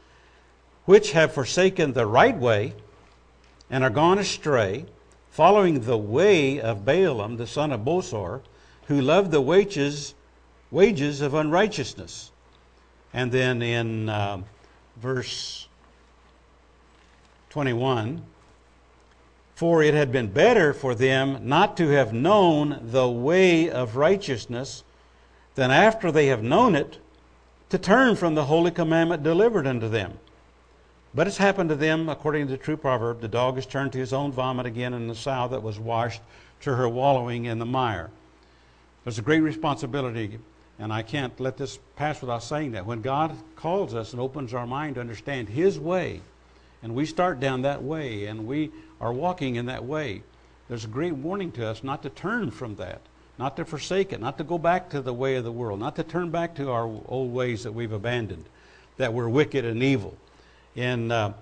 which 0.85 1.13
have 1.13 1.33
forsaken 1.33 1.95
the 1.95 2.05
right 2.05 2.37
way 2.37 2.75
and 3.71 3.83
are 3.83 3.89
gone 3.89 4.19
astray, 4.19 4.85
following 5.31 5.81
the 5.81 5.97
way 5.97 6.61
of 6.61 6.85
Balaam, 6.85 7.39
the 7.39 7.47
son 7.47 7.73
of 7.73 7.87
Bosor, 7.87 8.43
who 8.89 9.01
loved 9.01 9.31
the 9.31 9.41
wages, 9.41 10.15
wages 10.71 11.23
of 11.23 11.33
unrighteousness. 11.33 12.31
And 13.15 13.33
then 13.33 13.63
in 13.63 14.11
uh, 14.11 14.43
verse 14.99 15.69
21 17.53 18.23
For 19.55 19.83
it 19.83 19.93
had 19.93 20.11
been 20.11 20.29
better 20.29 20.73
for 20.73 20.95
them 20.95 21.47
not 21.47 21.77
to 21.77 21.89
have 21.89 22.15
known 22.15 22.81
the 22.83 23.07
way 23.07 23.69
of 23.69 23.97
righteousness 23.97 24.85
than 25.55 25.71
after 25.71 26.11
they 26.11 26.29
have 26.29 26.43
known 26.43 26.75
it 26.75 26.97
to 27.69 27.77
turn 27.77 28.17
from 28.17 28.35
the 28.35 28.47
holy 28.47 28.71
commandment 28.71 29.23
delivered 29.23 29.67
unto 29.67 29.87
them. 29.87 30.15
But 31.15 31.27
it's 31.27 31.37
happened 31.37 31.69
to 31.69 31.77
them, 31.77 32.09
according 32.09 32.47
to 32.47 32.53
the 32.53 32.57
true 32.57 32.79
proverb 32.79 33.21
the 33.21 33.29
dog 33.29 33.59
is 33.59 33.67
turned 33.67 33.93
to 33.93 33.99
his 33.99 34.15
own 34.15 34.33
vomit 34.33 34.65
again, 34.65 34.95
and 34.95 35.11
the 35.11 35.15
sow 35.15 35.47
that 35.49 35.63
was 35.63 35.79
washed 35.79 36.23
to 36.63 36.75
her 36.75 36.89
wallowing 36.89 37.45
in 37.45 37.59
the 37.59 37.67
mire. 37.67 38.11
There's 39.05 39.19
a 39.19 39.23
great 39.23 39.41
responsibility, 39.41 40.39
and 40.79 40.91
I 40.91 41.03
can't 41.03 41.39
let 41.39 41.59
this 41.59 41.79
pass 41.97 42.23
without 42.23 42.45
saying 42.45 42.73
that. 42.73 42.87
When 42.87 43.03
God 43.03 43.37
calls 43.57 43.95
us 43.95 44.13
and 44.13 44.23
opens 44.23 44.55
our 44.55 44.67
mind 44.67 44.95
to 44.95 45.03
understand 45.03 45.51
His 45.51 45.79
way, 45.79 46.23
and 46.83 46.95
we 46.95 47.07
start 47.07 47.41
down 47.41 47.63
that 47.63 47.83
way 47.83 48.27
and 48.27 48.47
we 48.47 48.71
are 49.01 49.13
walking 49.13 49.57
in 49.57 49.67
that 49.67 49.85
way, 49.85 50.23
there's 50.69 50.85
a 50.85 50.89
great 50.89 51.15
warning 51.15 51.53
to 51.53 51.67
us 51.67 51.85
not 51.85 52.03
to 52.03 52.11
turn 52.11 52.51
from 52.51 52.77
that, 52.77 53.01
not 53.39 53.57
to 53.57 53.65
forsake 53.65 54.13
it, 54.13 54.21
not 54.21 54.39
to 54.39 54.45
go 54.45 54.59
back 54.59 54.91
to 54.91 55.01
the 55.01 55.13
way 55.13 55.37
of 55.37 55.45
the 55.45 55.53
world, 55.53 55.81
not 55.81 55.97
to 55.97 56.03
turn 56.03 56.31
back 56.31 56.55
to 56.57 56.71
our 56.71 56.85
old 57.07 57.33
ways 57.33 57.65
that 57.65 57.73
we've 57.73 57.93
abandoned, 57.93 58.45
that 58.97 59.13
we're 59.13 59.29
wicked 59.29 59.65
and 59.65 59.83
evil. 59.83 60.17
In 60.75 61.11
uh, 61.11 61.35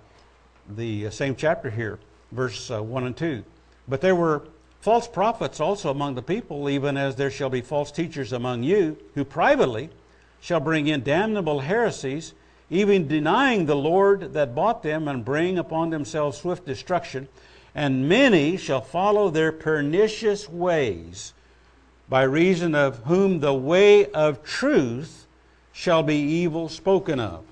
the 0.69 1.11
same 1.11 1.37
chapter 1.37 1.71
here, 1.71 1.99
verse 2.33 2.71
uh, 2.71 2.83
1 2.83 3.05
and 3.05 3.17
2. 3.17 3.45
But 3.89 4.01
there 4.01 4.17
were 4.17 4.43
false 4.81 5.07
prophets 5.07 5.61
also 5.61 5.91
among 5.91 6.15
the 6.15 6.23
people, 6.23 6.69
even 6.69 6.97
as 6.97 7.17
there 7.17 7.31
shall 7.31 7.51
be 7.51 7.61
false 7.61 7.93
teachers 7.93 8.33
among 8.33 8.63
you, 8.63 8.97
who 9.15 9.25
privately 9.25 9.91
shall 10.41 10.61
bring 10.61 10.87
in 10.87 11.03
damnable 11.03 11.61
heresies 11.61 12.33
even 12.71 13.09
denying 13.09 13.67
the 13.67 13.77
Lord 13.77 14.33
that 14.33 14.55
bought 14.55 14.83
them 14.83 15.09
and 15.09 15.25
bring 15.25 15.59
upon 15.59 15.91
themselves 15.91 16.39
swift 16.39 16.65
destruction. 16.65 17.29
and 17.75 18.09
many 18.09 18.57
shall 18.57 18.81
follow 18.81 19.31
their 19.31 19.53
pernicious 19.53 20.49
ways, 20.49 21.33
by 22.09 22.23
reason 22.23 22.75
of 22.75 22.99
whom 23.05 23.39
the 23.41 23.55
way 23.55 24.07
of 24.11 24.43
truth 24.43 25.27
shall 25.73 26.03
be 26.03 26.17
evil 26.17 26.69
spoken 26.69 27.21
of. 27.21 27.45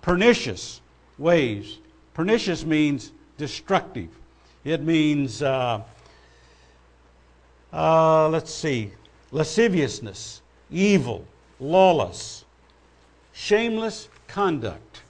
Pernicious 0.00 0.80
ways. 1.16 1.78
Pernicious 2.12 2.64
means 2.64 3.12
destructive. 3.38 4.08
It 4.64 4.82
means, 4.82 5.42
uh, 5.42 5.82
uh, 7.72 8.28
let's 8.28 8.52
see, 8.52 8.90
lasciviousness, 9.30 10.42
evil, 10.70 11.24
lawless, 11.60 12.44
shameless 13.32 14.08
conduct. 14.32 15.02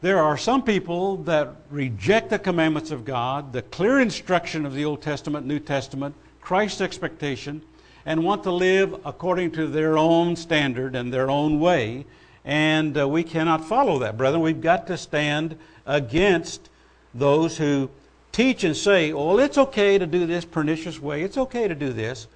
There 0.00 0.20
are 0.20 0.36
some 0.36 0.64
people 0.64 1.18
that 1.18 1.54
reject 1.70 2.30
the 2.30 2.38
commandments 2.38 2.90
of 2.90 3.04
God, 3.04 3.52
the 3.52 3.62
clear 3.62 4.00
instruction 4.00 4.66
of 4.66 4.74
the 4.74 4.84
Old 4.84 5.02
Testament, 5.02 5.46
New 5.46 5.60
Testament, 5.60 6.16
Christ's 6.40 6.80
expectation, 6.80 7.62
and 8.04 8.24
want 8.24 8.42
to 8.42 8.50
live 8.50 9.00
according 9.04 9.52
to 9.52 9.68
their 9.68 9.96
own 9.96 10.34
standard 10.34 10.96
and 10.96 11.12
their 11.12 11.30
own 11.30 11.60
way. 11.60 12.06
And 12.44 12.98
uh, 12.98 13.08
we 13.08 13.22
cannot 13.22 13.64
follow 13.64 14.00
that, 14.00 14.16
brethren. 14.16 14.42
We've 14.42 14.60
got 14.60 14.88
to 14.88 14.96
stand 14.96 15.56
against 15.86 16.70
those 17.14 17.56
who 17.56 17.88
teach 18.32 18.64
and 18.64 18.76
say, 18.76 19.12
well, 19.12 19.38
it's 19.38 19.58
okay 19.58 19.96
to 19.96 20.06
do 20.06 20.26
this 20.26 20.44
pernicious 20.44 21.00
way. 21.00 21.22
It's 21.22 21.38
okay 21.38 21.68
to 21.68 21.74
do 21.74 21.92
this, 21.92 22.26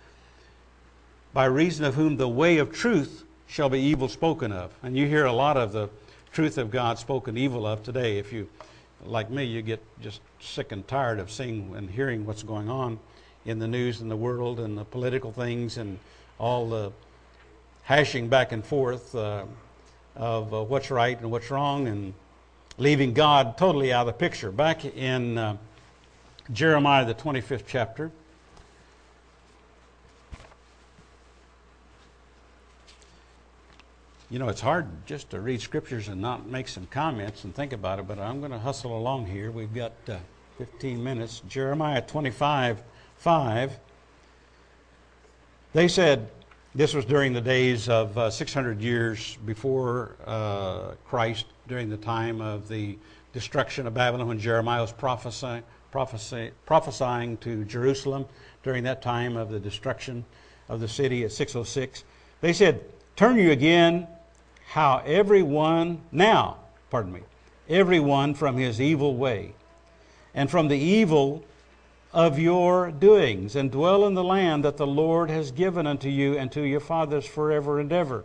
by 1.33 1.47
reason 1.47 1.85
of 1.85 1.97
whom 1.97 2.19
the 2.19 2.29
way 2.29 2.59
of 2.59 2.73
truth 2.73 3.25
shall 3.53 3.69
be 3.69 3.79
evil 3.79 4.09
spoken 4.09 4.51
of. 4.51 4.73
And 4.83 4.97
you 4.97 5.07
hear 5.07 5.27
a 5.27 5.33
lot 5.33 5.59
of 5.59 5.73
the 5.73 5.91
truth 6.33 6.57
of 6.57 6.71
God 6.71 6.99
spoken 6.99 7.37
evil 7.37 7.67
of 7.67 7.83
today. 7.83 8.17
If 8.17 8.33
you, 8.33 8.49
like 9.05 9.29
me, 9.29 9.45
you 9.45 9.61
get 9.61 9.83
just 10.01 10.23
sick 10.41 10.73
and 10.73 10.89
tired 10.89 11.19
of 11.19 11.31
seeing 11.31 11.75
and 11.77 11.91
hearing 11.91 12.25
what's 12.25 12.43
going 12.43 12.71
on 12.71 12.99
in 13.45 13.59
the 13.59 13.69
news 13.69 14.01
and 14.01 14.11
the 14.11 14.17
world 14.17 14.59
and 14.59 14.79
the 14.79 14.87
political 14.87 15.33
things 15.33 15.77
and 15.77 15.99
all 16.39 16.67
the 16.71 16.93
hashing 17.83 18.27
back 18.27 18.53
and 18.53 18.65
forth 18.65 19.15
uh, 19.15 19.45
of 20.17 20.55
uh, 20.55 20.63
what's 20.63 20.91
right 20.91 21.21
and 21.21 21.31
what's 21.31 21.51
wrong 21.51 21.89
and 21.89 22.15
leaving 22.79 23.13
God 23.13 23.59
totally 23.59 23.93
out 23.93 24.09
of 24.09 24.15
the 24.15 24.19
picture. 24.19 24.51
Back 24.51 24.87
in 24.87 25.37
uh, 25.37 25.59
Jeremiah, 26.55 27.05
the 27.05 27.15
25th 27.15 27.65
chapter. 27.67 28.13
You 34.33 34.39
know, 34.39 34.49
it's 34.49 34.63
hard 34.63 34.87
just 35.05 35.29
to 35.33 35.43
read 35.43 35.61
scriptures 35.61 36.09
and 36.09 36.19
not 36.19 36.49
make 36.49 36.67
some 36.67 36.87
comments 36.87 37.45
and 37.45 37.55
think 37.55 37.75
about 37.75 37.99
it, 37.99 38.09
but 38.09 38.19
I'm 38.19 38.41
going 38.41 38.51
to 38.51 38.59
hustle 38.59 38.97
along 38.97 39.27
here. 39.27 39.51
We've 39.51 39.75
got 39.75 39.93
uh, 40.09 40.17
15 40.57 41.05
minutes. 41.05 41.43
Jeremiah 41.51 42.01
25 42.01 42.83
5. 43.19 43.79
They 45.75 45.87
said, 45.87 46.31
this 46.75 46.95
was 46.95 47.05
during 47.05 47.35
the 47.35 47.43
days 47.43 47.91
of 47.91 48.17
uh, 48.17 48.31
600 48.31 48.81
years 48.81 49.37
before 49.45 50.17
uh, 50.25 50.93
Christ, 51.05 51.45
during 51.69 51.91
the 51.91 51.99
time 51.99 52.41
of 52.41 52.69
the 52.69 52.99
destruction 53.35 53.87
of 53.87 53.93
Babylon, 53.93 54.29
when 54.29 54.39
Jeremiah 54.39 54.81
was 54.81 54.93
prophesying, 54.93 55.63
prophesying 55.91 57.37
to 57.37 57.65
Jerusalem 57.67 58.25
during 58.63 58.83
that 58.85 59.03
time 59.03 59.37
of 59.37 59.51
the 59.51 59.61
destruction 59.61 60.25
of 60.71 60.81
the 60.81 60.89
city 60.89 61.23
at 61.23 61.33
606. 61.33 62.05
They 62.41 62.55
said, 62.55 62.83
Turn 63.15 63.37
you 63.37 63.51
again 63.51 64.09
how 64.73 65.03
everyone, 65.05 66.01
now, 66.11 66.57
pardon 66.89 67.13
me, 67.13 67.21
everyone 67.69 68.33
from 68.33 68.57
his 68.57 68.81
evil 68.81 69.15
way 69.15 69.53
and 70.35 70.51
from 70.51 70.69
the 70.69 70.79
evil 70.79 71.45
of 72.11 72.39
your 72.39 72.91
doings, 72.91 73.55
and 73.55 73.71
dwell 73.71 74.07
in 74.07 74.15
the 74.15 74.25
land 74.25 74.65
that 74.65 74.79
the 74.79 74.87
Lord 74.87 75.29
has 75.29 75.51
given 75.51 75.87
unto 75.87 76.09
you 76.09 76.39
and 76.39 76.51
to 76.53 76.63
your 76.63 76.81
fathers 76.81 77.27
forever 77.27 77.81
and 77.81 77.93
ever. 77.93 78.25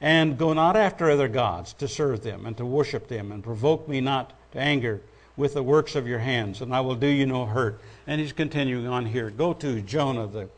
And 0.00 0.38
go 0.38 0.54
not 0.54 0.74
after 0.74 1.10
other 1.10 1.28
gods 1.28 1.74
to 1.74 1.86
serve 1.86 2.22
them 2.22 2.46
and 2.46 2.56
to 2.56 2.64
worship 2.64 3.08
them, 3.08 3.30
and 3.30 3.44
provoke 3.44 3.86
me 3.86 4.00
not 4.00 4.32
to 4.52 4.58
anger 4.58 5.02
with 5.36 5.52
the 5.52 5.62
works 5.62 5.94
of 5.96 6.06
your 6.06 6.18
hands, 6.18 6.62
and 6.62 6.74
I 6.74 6.80
will 6.80 6.94
do 6.94 7.08
you 7.08 7.26
no 7.26 7.44
hurt. 7.44 7.78
And 8.06 8.22
he's 8.22 8.32
continuing 8.32 8.86
on 8.86 9.04
here. 9.04 9.28
Go 9.28 9.52
to 9.52 9.82
Jonah, 9.82 10.28
the 10.28 10.48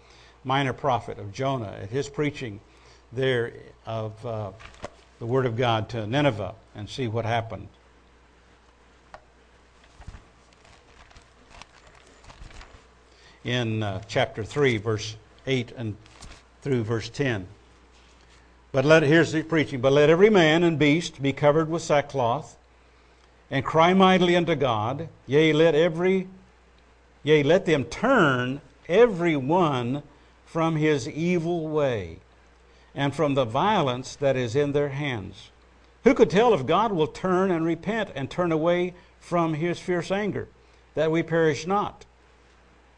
minor 0.44 0.72
prophet 0.72 1.18
of 1.18 1.32
Jonah, 1.32 1.76
at 1.82 1.90
his 1.90 2.08
preaching 2.08 2.60
there 3.12 3.52
of 3.86 4.26
uh, 4.26 4.50
the 5.18 5.26
Word 5.26 5.46
of 5.46 5.57
God 5.57 5.88
to 5.90 6.07
Nineveh 6.07 6.55
and 6.74 6.88
see 6.88 7.09
what 7.09 7.24
happened. 7.24 7.68
In 13.44 13.83
uh, 13.83 14.02
chapter 14.09 14.44
3, 14.44 14.76
verse 14.79 15.16
8 15.46 15.72
and 15.76 15.96
through 16.62 16.83
verse 16.83 17.09
10. 17.09 17.46
But 18.72 18.85
let, 18.85 19.05
here's 19.05 19.33
the 19.33 19.42
preaching. 19.42 19.81
But 19.81 19.92
let 19.92 20.11
every 20.11 20.31
man 20.31 20.62
and 20.64 20.79
beast 20.79 21.22
be 21.22 21.33
covered 21.33 21.70
with 21.70 21.83
sackcloth, 21.83 22.57
and 23.50 23.64
cry 23.64 23.94
mightily 23.94 24.37
unto 24.37 24.57
God. 24.57 25.09
Yea, 25.26 25.52
let 25.52 25.76
every, 25.76 26.26
yea, 27.22 27.44
let 27.44 27.64
them 27.64 27.85
turn 27.85 28.61
every 28.88 29.37
one 29.37 30.02
from 30.44 30.74
his 30.74 31.09
evil 31.09 31.68
way 31.68 32.18
and 32.96 33.14
from 33.14 33.35
the 33.35 33.44
violence 33.44 34.16
that 34.16 34.37
is 34.37 34.56
in 34.56 34.72
their 34.72 34.88
hands. 34.88 35.50
Who 36.04 36.14
could 36.14 36.30
tell 36.30 36.54
if 36.54 36.66
God 36.66 36.92
will 36.92 37.06
turn 37.06 37.50
and 37.50 37.64
repent 37.64 38.11
and 38.14 38.30
turn 38.30 38.50
away 38.50 38.94
from 39.20 39.54
his 39.54 39.78
fierce 39.78 40.11
anger, 40.11 40.48
that 40.94 41.11
we 41.11 41.22
perish 41.22 41.66
not? 41.66 42.06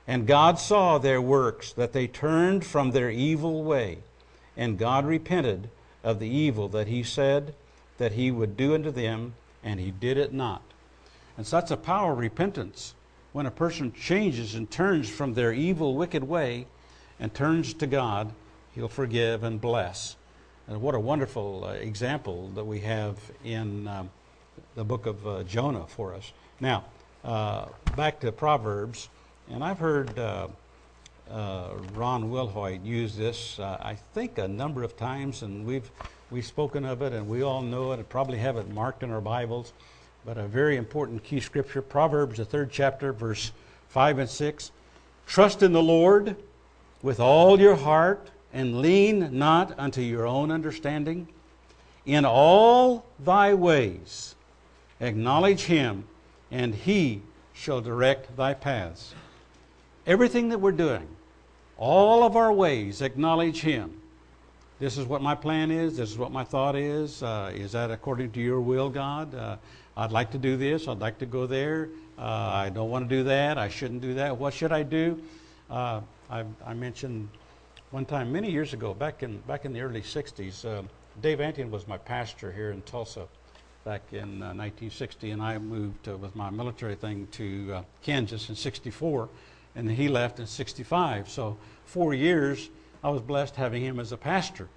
And 0.06 0.26
God 0.26 0.58
saw 0.58 0.98
their 0.98 1.20
works, 1.20 1.72
that 1.72 1.92
they 1.92 2.06
turned 2.06 2.64
from 2.64 2.92
their 2.92 3.10
evil 3.10 3.64
way, 3.64 3.98
and 4.56 4.78
God 4.78 5.04
repented 5.04 5.68
of 6.04 6.20
the 6.20 6.28
evil 6.28 6.68
that 6.68 6.86
he 6.86 7.02
said 7.02 7.54
that 7.98 8.12
he 8.12 8.30
would 8.30 8.56
do 8.56 8.74
unto 8.74 8.90
them, 8.90 9.34
and 9.64 9.80
he 9.80 9.90
did 9.90 10.16
it 10.16 10.32
not. 10.32 10.62
And 11.36 11.44
that's 11.44 11.70
a 11.70 11.76
power 11.76 12.12
of 12.12 12.18
repentance. 12.18 12.94
When 13.32 13.46
a 13.46 13.50
person 13.50 13.92
changes 13.92 14.54
and 14.54 14.70
turns 14.70 15.08
from 15.08 15.34
their 15.34 15.52
evil, 15.52 15.94
wicked 15.94 16.24
way 16.24 16.66
and 17.18 17.34
turns 17.34 17.74
to 17.74 17.86
God 17.86 18.32
He'll 18.78 18.86
forgive 18.86 19.42
and 19.42 19.60
bless. 19.60 20.14
And 20.68 20.80
what 20.80 20.94
a 20.94 21.00
wonderful 21.00 21.64
uh, 21.64 21.72
example 21.72 22.48
that 22.54 22.62
we 22.62 22.78
have 22.78 23.18
in 23.44 23.88
um, 23.88 24.08
the 24.76 24.84
book 24.84 25.06
of 25.06 25.26
uh, 25.26 25.42
Jonah 25.42 25.84
for 25.88 26.14
us. 26.14 26.32
Now, 26.60 26.84
uh, 27.24 27.66
back 27.96 28.20
to 28.20 28.30
Proverbs, 28.30 29.08
and 29.50 29.64
I've 29.64 29.80
heard 29.80 30.16
uh, 30.16 30.46
uh, 31.28 31.70
Ron 31.92 32.30
Wilhoit 32.30 32.86
use 32.86 33.16
this, 33.16 33.58
uh, 33.58 33.78
I 33.80 33.96
think, 34.14 34.38
a 34.38 34.46
number 34.46 34.84
of 34.84 34.96
times, 34.96 35.42
and 35.42 35.66
we've 35.66 35.90
we've 36.30 36.46
spoken 36.46 36.84
of 36.84 37.02
it, 37.02 37.12
and 37.12 37.28
we 37.28 37.42
all 37.42 37.62
know 37.62 37.90
it, 37.90 37.98
and 37.98 38.08
probably 38.08 38.38
have 38.38 38.56
it 38.56 38.70
marked 38.70 39.02
in 39.02 39.10
our 39.10 39.20
Bibles. 39.20 39.72
But 40.24 40.38
a 40.38 40.46
very 40.46 40.76
important 40.76 41.24
key 41.24 41.40
scripture, 41.40 41.82
Proverbs, 41.82 42.36
the 42.36 42.44
third 42.44 42.70
chapter, 42.70 43.12
verse 43.12 43.50
five 43.88 44.20
and 44.20 44.30
six. 44.30 44.70
Trust 45.26 45.64
in 45.64 45.72
the 45.72 45.82
Lord 45.82 46.36
with 47.02 47.18
all 47.18 47.58
your 47.58 47.74
heart 47.74 48.30
and 48.52 48.80
lean 48.80 49.36
not 49.38 49.78
unto 49.78 50.00
your 50.00 50.26
own 50.26 50.50
understanding. 50.50 51.28
In 52.06 52.24
all 52.24 53.04
thy 53.18 53.54
ways 53.54 54.34
acknowledge 55.00 55.62
him, 55.62 56.04
and 56.50 56.74
he 56.74 57.22
shall 57.52 57.80
direct 57.80 58.36
thy 58.36 58.54
paths. 58.54 59.14
Everything 60.06 60.48
that 60.48 60.58
we're 60.58 60.72
doing, 60.72 61.06
all 61.76 62.24
of 62.24 62.36
our 62.36 62.52
ways, 62.52 63.02
acknowledge 63.02 63.60
him. 63.60 64.00
This 64.78 64.96
is 64.96 65.06
what 65.06 65.20
my 65.20 65.34
plan 65.34 65.70
is. 65.70 65.96
This 65.96 66.10
is 66.10 66.18
what 66.18 66.30
my 66.30 66.44
thought 66.44 66.76
is. 66.76 67.22
Uh, 67.22 67.50
is 67.52 67.72
that 67.72 67.90
according 67.90 68.30
to 68.32 68.40
your 68.40 68.60
will, 68.60 68.88
God? 68.88 69.34
Uh, 69.34 69.56
I'd 69.96 70.12
like 70.12 70.30
to 70.30 70.38
do 70.38 70.56
this. 70.56 70.86
I'd 70.86 71.00
like 71.00 71.18
to 71.18 71.26
go 71.26 71.46
there. 71.46 71.88
Uh, 72.16 72.22
I 72.22 72.70
don't 72.70 72.88
want 72.88 73.08
to 73.08 73.16
do 73.16 73.24
that. 73.24 73.58
I 73.58 73.68
shouldn't 73.68 74.00
do 74.00 74.14
that. 74.14 74.36
What 74.36 74.54
should 74.54 74.70
I 74.70 74.84
do? 74.84 75.20
Uh, 75.68 76.00
I, 76.30 76.44
I 76.64 76.74
mentioned 76.74 77.28
one 77.90 78.04
time 78.04 78.30
many 78.30 78.50
years 78.50 78.74
ago, 78.74 78.92
back 78.92 79.22
in 79.22 79.38
back 79.38 79.64
in 79.64 79.72
the 79.72 79.80
early 79.80 80.02
'60s, 80.02 80.64
uh, 80.64 80.82
Dave 81.22 81.38
Antion 81.38 81.70
was 81.70 81.88
my 81.88 81.96
pastor 81.96 82.52
here 82.52 82.70
in 82.70 82.82
Tulsa 82.82 83.26
back 83.84 84.02
in 84.12 84.42
uh, 84.42 84.52
1960, 84.52 85.30
and 85.30 85.40
I 85.40 85.56
moved 85.56 86.08
uh, 86.08 86.16
with 86.16 86.36
my 86.36 86.50
military 86.50 86.96
thing 86.96 87.28
to 87.32 87.72
uh, 87.72 87.82
Kansas 88.02 88.50
in 88.50 88.56
'64, 88.56 89.28
and 89.74 89.90
he 89.90 90.08
left 90.08 90.38
in 90.38 90.46
'65. 90.46 91.30
So 91.30 91.56
four 91.86 92.12
years, 92.12 92.68
I 93.02 93.08
was 93.08 93.22
blessed 93.22 93.56
having 93.56 93.82
him 93.82 93.98
as 93.98 94.12
a 94.12 94.16
pastor. 94.16 94.68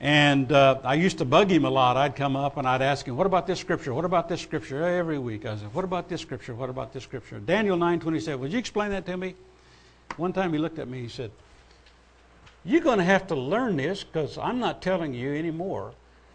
And 0.00 0.52
uh, 0.52 0.78
I 0.84 0.94
used 0.94 1.18
to 1.18 1.24
bug 1.24 1.50
him 1.50 1.64
a 1.64 1.70
lot. 1.70 1.96
I'd 1.96 2.14
come 2.14 2.36
up 2.36 2.56
and 2.56 2.68
I'd 2.68 2.82
ask 2.82 3.04
him, 3.04 3.16
"What 3.16 3.26
about 3.26 3.48
this 3.48 3.58
scripture? 3.58 3.92
What 3.92 4.04
about 4.04 4.28
this 4.28 4.40
scripture?" 4.40 4.84
Every 4.84 5.18
week, 5.18 5.44
I 5.44 5.56
said, 5.56 5.74
"What 5.74 5.84
about 5.84 6.08
this 6.08 6.20
scripture? 6.20 6.54
What 6.54 6.70
about 6.70 6.92
this 6.92 7.02
scripture?" 7.02 7.40
Daniel 7.40 7.76
9:27. 7.76 8.38
Would 8.38 8.52
you 8.52 8.60
explain 8.60 8.90
that 8.90 9.06
to 9.06 9.16
me? 9.16 9.34
One 10.16 10.32
time 10.32 10.52
he 10.52 10.58
looked 10.60 10.78
at 10.78 10.86
me. 10.88 11.02
He 11.02 11.08
said, 11.08 11.32
you're 12.64 12.80
going 12.80 12.98
to 12.98 13.04
have 13.04 13.26
to 13.28 13.34
learn 13.34 13.76
this 13.76 14.04
because 14.04 14.38
I'm 14.38 14.58
not 14.58 14.82
telling 14.82 15.14
you 15.14 15.34
anymore. 15.34 15.92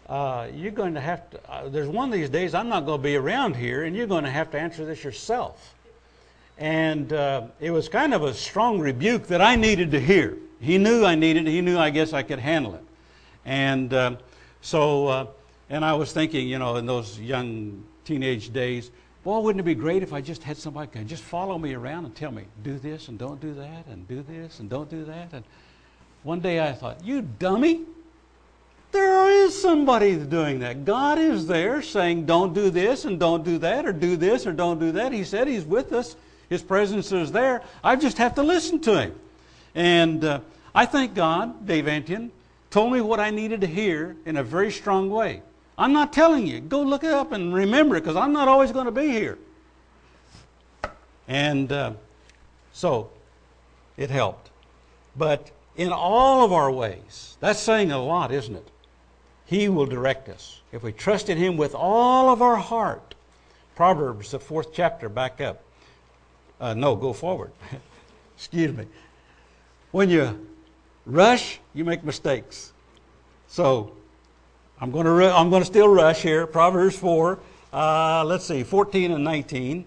Uh, 0.08 0.48
you're 0.52 0.72
going 0.72 0.94
to 0.94 1.00
have 1.00 1.30
to, 1.30 1.50
uh, 1.50 1.68
there's 1.68 1.88
one 1.88 2.08
of 2.08 2.12
these 2.12 2.28
days 2.28 2.54
I'm 2.54 2.68
not 2.68 2.84
going 2.84 3.00
to 3.00 3.02
be 3.02 3.16
around 3.16 3.56
here 3.56 3.84
and 3.84 3.96
you're 3.96 4.06
going 4.06 4.24
to 4.24 4.30
have 4.30 4.50
to 4.50 4.60
answer 4.60 4.84
this 4.84 5.02
yourself. 5.02 5.74
And 6.58 7.12
uh, 7.12 7.46
it 7.58 7.70
was 7.70 7.88
kind 7.88 8.12
of 8.12 8.22
a 8.22 8.34
strong 8.34 8.78
rebuke 8.78 9.26
that 9.28 9.40
I 9.40 9.56
needed 9.56 9.90
to 9.92 10.00
hear. 10.00 10.36
He 10.60 10.78
knew 10.78 11.04
I 11.04 11.14
needed 11.14 11.48
it. 11.48 11.50
He 11.50 11.60
knew 11.60 11.78
I 11.78 11.90
guess 11.90 12.12
I 12.12 12.22
could 12.22 12.38
handle 12.38 12.74
it. 12.74 12.84
And 13.44 13.92
uh, 13.92 14.16
so, 14.60 15.06
uh, 15.06 15.26
and 15.70 15.84
I 15.84 15.94
was 15.94 16.12
thinking, 16.12 16.48
you 16.48 16.58
know, 16.58 16.76
in 16.76 16.86
those 16.86 17.18
young 17.18 17.84
teenage 18.04 18.52
days, 18.52 18.90
boy, 19.24 19.40
wouldn't 19.40 19.60
it 19.60 19.64
be 19.64 19.74
great 19.74 20.02
if 20.02 20.12
I 20.12 20.20
just 20.20 20.42
had 20.42 20.56
somebody 20.56 20.90
could 20.90 21.08
just 21.08 21.22
follow 21.22 21.58
me 21.58 21.74
around 21.74 22.04
and 22.04 22.14
tell 22.14 22.30
me, 22.30 22.44
do 22.62 22.78
this 22.78 23.08
and 23.08 23.18
don't 23.18 23.40
do 23.40 23.54
that, 23.54 23.86
and 23.86 24.06
do 24.06 24.22
this 24.22 24.60
and 24.60 24.68
don't 24.68 24.88
do 24.90 25.04
that. 25.04 25.32
And 25.32 25.44
one 26.24 26.40
day 26.40 26.58
I 26.58 26.72
thought, 26.72 27.04
you 27.04 27.22
dummy. 27.22 27.82
There 28.90 29.28
is 29.44 29.60
somebody 29.60 30.16
doing 30.16 30.60
that. 30.60 30.84
God 30.84 31.18
is 31.18 31.46
there 31.46 31.82
saying, 31.82 32.26
don't 32.26 32.54
do 32.54 32.70
this 32.70 33.04
and 33.04 33.20
don't 33.20 33.44
do 33.44 33.58
that, 33.58 33.86
or 33.86 33.92
do 33.92 34.16
this 34.16 34.46
or 34.46 34.52
don't 34.52 34.78
do 34.78 34.92
that. 34.92 35.12
He 35.12 35.24
said 35.24 35.46
He's 35.46 35.64
with 35.64 35.92
us. 35.92 36.16
His 36.48 36.62
presence 36.62 37.12
is 37.12 37.32
there. 37.32 37.62
I 37.82 37.96
just 37.96 38.18
have 38.18 38.34
to 38.36 38.42
listen 38.42 38.80
to 38.80 39.00
Him. 39.00 39.14
And 39.74 40.24
uh, 40.24 40.40
I 40.74 40.86
thank 40.86 41.14
God, 41.14 41.66
Dave 41.66 41.86
Antion, 41.86 42.30
told 42.70 42.92
me 42.92 43.00
what 43.00 43.20
I 43.20 43.30
needed 43.30 43.60
to 43.60 43.66
hear 43.66 44.16
in 44.24 44.36
a 44.36 44.42
very 44.42 44.70
strong 44.70 45.10
way. 45.10 45.42
I'm 45.76 45.92
not 45.92 46.12
telling 46.12 46.46
you. 46.46 46.60
Go 46.60 46.82
look 46.82 47.04
it 47.04 47.12
up 47.12 47.32
and 47.32 47.52
remember 47.52 47.96
it 47.96 48.02
because 48.02 48.16
I'm 48.16 48.32
not 48.32 48.48
always 48.48 48.72
going 48.72 48.86
to 48.86 48.92
be 48.92 49.08
here. 49.08 49.38
And 51.26 51.70
uh, 51.72 51.92
so 52.72 53.10
it 53.96 54.10
helped. 54.10 54.50
But 55.16 55.50
in 55.76 55.92
all 55.92 56.44
of 56.44 56.52
our 56.52 56.70
ways, 56.70 57.36
that's 57.40 57.58
saying 57.58 57.90
a 57.90 58.02
lot, 58.02 58.32
isn't 58.32 58.54
it? 58.54 58.70
He 59.44 59.68
will 59.68 59.86
direct 59.86 60.28
us. 60.28 60.62
If 60.72 60.82
we 60.82 60.92
trust 60.92 61.28
in 61.28 61.38
Him 61.38 61.56
with 61.56 61.74
all 61.74 62.30
of 62.30 62.42
our 62.42 62.56
heart. 62.56 63.14
Proverbs, 63.76 64.30
the 64.30 64.38
fourth 64.38 64.72
chapter, 64.72 65.08
back 65.08 65.40
up. 65.40 65.62
Uh, 66.60 66.74
no, 66.74 66.94
go 66.94 67.12
forward. 67.12 67.52
Excuse 68.36 68.76
me. 68.76 68.86
When 69.90 70.08
you 70.08 70.46
rush, 71.06 71.60
you 71.74 71.84
make 71.84 72.04
mistakes. 72.04 72.72
So 73.48 73.92
I'm 74.80 74.90
going 74.90 75.06
to, 75.06 75.32
I'm 75.34 75.50
going 75.50 75.62
to 75.62 75.66
still 75.66 75.88
rush 75.88 76.22
here. 76.22 76.46
Proverbs 76.46 76.96
4, 76.96 77.38
uh, 77.72 78.24
let's 78.24 78.44
see, 78.44 78.62
14 78.62 79.12
and 79.12 79.24
19. 79.24 79.86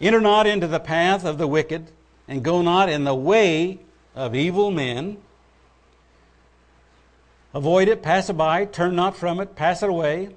Enter 0.00 0.20
not 0.20 0.46
into 0.46 0.66
the 0.66 0.80
path 0.80 1.24
of 1.24 1.38
the 1.38 1.46
wicked, 1.46 1.90
and 2.30 2.44
go 2.44 2.62
not 2.62 2.88
in 2.88 3.02
the 3.02 3.14
way 3.14 3.80
of 4.14 4.36
evil 4.36 4.70
men. 4.70 5.18
Avoid 7.52 7.88
it, 7.88 8.02
pass 8.02 8.30
it 8.30 8.34
by, 8.34 8.64
turn 8.66 8.94
not 8.94 9.16
from 9.16 9.40
it, 9.40 9.56
pass 9.56 9.82
it 9.82 9.90
away. 9.90 10.36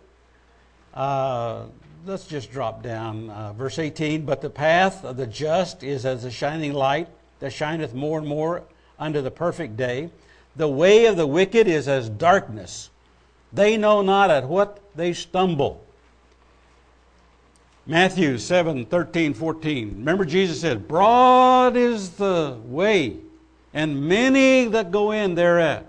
Uh, 0.92 1.66
let's 2.04 2.26
just 2.26 2.52
drop 2.52 2.82
down. 2.82 3.30
Uh, 3.30 3.54
verse 3.54 3.78
18 3.78 4.26
But 4.26 4.42
the 4.42 4.50
path 4.50 5.06
of 5.06 5.18
the 5.18 5.28
just 5.28 5.84
is 5.84 6.04
as 6.04 6.26
a 6.26 6.32
shining 6.32 6.74
light 6.74 7.10
that 7.40 7.54
shineth 7.54 7.94
more 7.94 8.18
and 8.18 8.28
more 8.28 8.64
unto 8.98 9.22
the 9.22 9.32
perfect 9.32 9.78
day. 9.78 10.10
The 10.56 10.68
way 10.68 11.06
of 11.06 11.16
the 11.16 11.28
wicked 11.28 11.68
is 11.68 11.88
as 11.88 12.10
darkness. 12.10 12.90
They 13.52 13.78
know 13.78 14.02
not 14.02 14.32
at 14.32 14.48
what 14.48 14.80
they 14.96 15.14
stumble. 15.14 15.86
Matthew 17.86 18.38
7 18.38 18.86
13, 18.86 19.34
14. 19.34 19.90
Remember, 19.98 20.24
Jesus 20.24 20.62
said, 20.62 20.88
Broad 20.88 21.76
is 21.76 22.12
the 22.12 22.58
way, 22.66 23.18
and 23.74 24.08
many 24.08 24.66
that 24.66 24.92
go 24.92 25.12
in 25.12 25.36
thereat. 25.36 25.86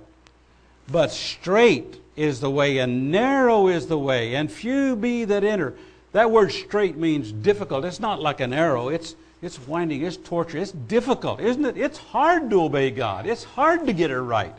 But 0.90 1.12
straight 1.12 2.00
is 2.16 2.40
the 2.40 2.50
way, 2.50 2.78
and 2.78 3.12
narrow 3.12 3.68
is 3.68 3.87
the 3.87 3.98
way, 3.98 4.35
and 4.35 4.50
few 4.50 4.96
be 4.96 5.24
that 5.24 5.44
enter. 5.44 5.74
That 6.12 6.30
word 6.30 6.52
straight 6.52 6.96
means 6.96 7.30
difficult. 7.30 7.85
It's 7.85 8.00
not 8.00 8.20
like 8.20 8.40
an 8.40 8.52
arrow, 8.52 8.88
it's, 8.88 9.14
it's 9.40 9.59
winding, 9.66 10.02
it's 10.02 10.16
torture, 10.16 10.59
it's 10.59 10.72
difficult, 10.72 11.40
isn't 11.40 11.64
it? 11.64 11.76
It's 11.76 11.98
hard 11.98 12.50
to 12.50 12.62
obey 12.62 12.90
God, 12.90 13.24
it's 13.26 13.44
hard 13.44 13.87
to 13.87 13.92
get 13.92 14.11
it 14.11 14.20
right. 14.20 14.54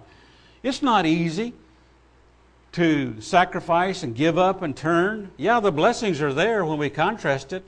It's 0.64 0.82
not 0.82 1.06
easy 1.06 1.54
to 2.76 3.22
sacrifice 3.22 4.04
and 4.04 4.14
give 4.14 4.38
up 4.38 4.62
and 4.62 4.76
turn. 4.76 5.32
Yeah, 5.38 5.62
the 5.62 5.72
blessings 5.72 6.22
are 6.22 6.34
there 6.34 6.66
when 6.66 6.78
we 6.78 6.90
contrast 6.90 7.54
it. 7.54 7.64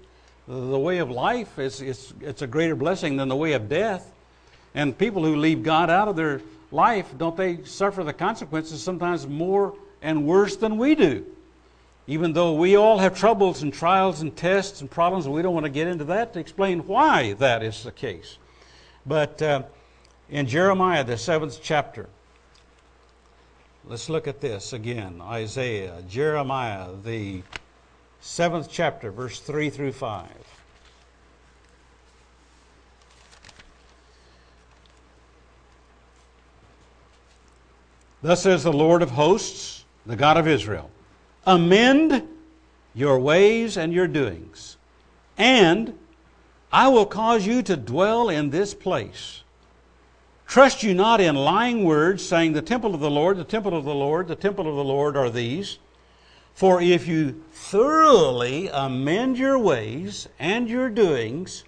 The 0.50 0.78
way 0.78 0.98
of 0.98 1.10
life 1.10 1.58
is 1.60 1.82
it's, 1.82 2.14
it's 2.20 2.42
a 2.42 2.48
greater 2.48 2.76
blessing 2.76 3.16
than 3.16 3.30
the 3.30 3.36
way 3.36 3.54
of 3.54 3.70
death. 3.70 4.14
And 4.76 4.98
people 4.98 5.24
who 5.24 5.38
leave 5.38 5.64
God 5.64 5.90
out 5.90 6.10
of 6.10 6.18
their 6.18 6.42
life, 6.72 7.08
don't 7.18 7.38
they 7.38 7.64
suffer 7.64 8.04
the 8.04 8.12
consequences 8.12 8.84
sometimes 8.84 9.26
more 9.26 9.76
and 10.02 10.28
worse 10.28 10.58
than 10.58 10.78
we 10.78 10.94
do? 10.94 11.26
Even 12.06 12.34
though 12.34 12.54
we 12.56 12.76
all 12.76 12.98
have 12.98 13.18
troubles 13.18 13.64
and 13.64 13.74
trials 13.74 14.20
and 14.20 14.36
tests 14.36 14.82
and 14.82 14.92
problems, 14.92 15.26
and 15.26 15.34
we 15.34 15.42
don't 15.42 15.54
want 15.54 15.66
to 15.66 15.70
get 15.70 15.88
into 15.88 16.04
that 16.06 16.34
to 16.34 16.40
explain 16.40 16.86
why 16.86 17.32
that 17.34 17.64
is 17.64 17.84
the 17.84 17.94
case. 17.94 18.38
But 19.06 19.42
uh, 19.42 19.64
in 20.30 20.48
Jeremiah, 20.48 21.06
the 21.06 21.18
seventh 21.18 21.60
chapter, 21.64 22.10
Let's 23.90 24.10
look 24.10 24.28
at 24.28 24.42
this 24.42 24.74
again 24.74 25.22
Isaiah, 25.22 26.04
Jeremiah, 26.10 26.90
the 27.06 27.42
seventh 28.20 28.68
chapter, 28.70 29.12
verse 29.12 29.40
3 29.40 29.70
through 29.70 29.94
5. 29.94 30.28
Thus 38.22 38.44
says 38.44 38.64
the 38.64 38.74
Lord 38.74 39.02
of 39.02 39.12
hosts, 39.12 39.86
the 40.06 40.18
God 40.18 40.36
of 40.36 40.50
Israel 40.50 40.92
Amend 41.46 42.28
your 42.94 43.18
ways 43.20 43.78
and 43.78 43.94
your 43.94 44.08
doings, 44.08 44.76
and 45.38 45.98
I 46.74 46.90
will 46.90 47.06
cause 47.06 47.48
you 47.48 47.62
to 47.64 47.78
dwell 47.78 48.28
in 48.28 48.50
this 48.50 48.74
place 48.74 49.44
Trust 50.48 50.82
you 50.82 50.94
not 50.94 51.20
in 51.20 51.36
lying 51.36 51.84
words, 51.84 52.26
saying, 52.26 52.54
The 52.54 52.62
temple 52.62 52.96
of 52.96 53.02
the 53.02 53.12
Lord, 53.12 53.38
the 53.38 53.44
temple 53.44 53.78
of 53.78 53.84
the 53.84 53.94
Lord, 53.94 54.30
the 54.30 54.36
temple 54.36 54.68
of 54.68 54.76
the 54.76 54.84
Lord 54.84 55.18
are 55.18 55.30
these. 55.30 55.78
For 56.54 56.82
if 56.82 57.06
you 57.06 57.44
thoroughly 57.52 58.70
amend 58.70 59.38
your 59.38 59.60
ways 59.60 60.28
and 60.40 60.70
your 60.70 60.90
doings, 60.90 61.66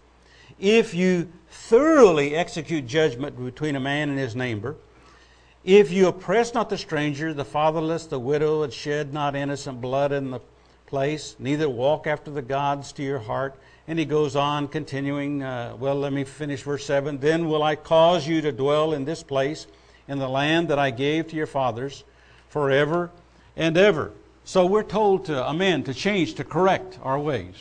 if 0.60 0.94
you 0.94 1.30
thoroughly 1.50 2.36
execute 2.36 2.88
judgment 2.88 3.44
between 3.44 3.76
a 3.76 3.82
man 3.82 4.10
and 4.10 4.18
his 4.18 4.36
neighbor, 4.36 4.78
if 5.66 5.92
you 5.92 6.08
oppress 6.08 6.54
not 6.54 6.70
the 6.70 6.78
stranger, 6.78 7.34
the 7.34 7.46
fatherless, 7.46 8.06
the 8.06 8.18
widow, 8.18 8.64
and 8.64 8.72
shed 8.72 9.14
not 9.14 9.36
innocent 9.36 9.82
blood 9.82 10.14
in 10.14 10.32
the 10.32 10.40
place, 10.88 11.36
neither 11.38 11.70
walk 11.70 12.08
after 12.08 12.32
the 12.32 12.42
gods 12.42 12.94
to 12.94 13.04
your 13.04 13.20
heart, 13.20 13.60
and 13.90 13.98
he 13.98 14.06
goes 14.06 14.36
on, 14.36 14.68
continuing, 14.68 15.42
uh, 15.42 15.76
well, 15.80 15.96
let 15.96 16.14
me 16.14 16.24
finish 16.24 16.62
verse 16.62 16.86
7. 16.86 17.18
Then 17.18 17.50
will 17.50 17.64
I 17.64 17.76
cause 17.76 18.28
you 18.28 18.40
to 18.42 18.52
dwell 18.52 18.94
in 18.94 19.04
this 19.04 19.24
place, 19.24 19.66
in 20.08 20.20
the 20.20 20.30
land 20.30 20.68
that 20.68 20.78
I 20.78 20.92
gave 20.92 21.30
to 21.30 21.36
your 21.36 21.48
fathers, 21.48 22.04
forever 22.50 23.10
and 23.58 23.76
ever. 23.76 24.12
So 24.44 24.68
we're 24.68 24.84
told 24.84 25.26
to 25.26 25.50
amend, 25.50 25.88
to 25.88 25.96
change, 25.96 26.36
to 26.36 26.44
correct 26.44 27.00
our 27.02 27.20
ways. 27.20 27.56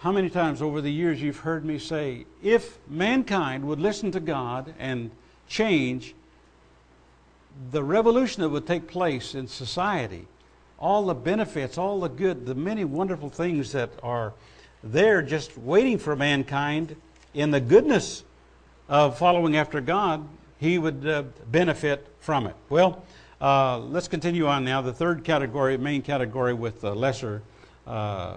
How 0.00 0.12
many 0.12 0.28
times 0.28 0.60
over 0.60 0.82
the 0.82 0.92
years 0.92 1.22
you've 1.22 1.38
heard 1.38 1.64
me 1.64 1.78
say, 1.78 2.26
if 2.42 2.76
mankind 2.86 3.64
would 3.64 3.80
listen 3.80 4.12
to 4.12 4.20
God 4.20 4.74
and 4.78 5.10
change, 5.48 6.14
the 7.70 7.82
revolution 7.82 8.42
that 8.42 8.50
would 8.50 8.66
take 8.66 8.88
place 8.88 9.34
in 9.34 9.48
society, 9.48 10.26
all 10.78 11.06
the 11.06 11.14
benefits, 11.14 11.78
all 11.78 11.98
the 11.98 12.10
good, 12.10 12.44
the 12.44 12.54
many 12.54 12.84
wonderful 12.84 13.30
things 13.30 13.72
that 13.72 13.88
are 14.02 14.34
there 14.92 15.22
just 15.22 15.56
waiting 15.58 15.98
for 15.98 16.16
mankind 16.16 16.96
in 17.34 17.50
the 17.50 17.60
goodness 17.60 18.24
of 18.88 19.18
following 19.18 19.56
after 19.56 19.80
God, 19.80 20.26
he 20.58 20.78
would 20.78 21.06
uh, 21.06 21.22
benefit 21.50 22.06
from 22.20 22.46
it. 22.46 22.54
Well, 22.68 23.04
uh, 23.40 23.78
let's 23.78 24.08
continue 24.08 24.46
on 24.46 24.64
now. 24.64 24.80
The 24.80 24.92
third 24.92 25.24
category, 25.24 25.76
main 25.76 26.02
category 26.02 26.54
with 26.54 26.80
the 26.80 26.94
lesser 26.94 27.42
uh, 27.86 28.36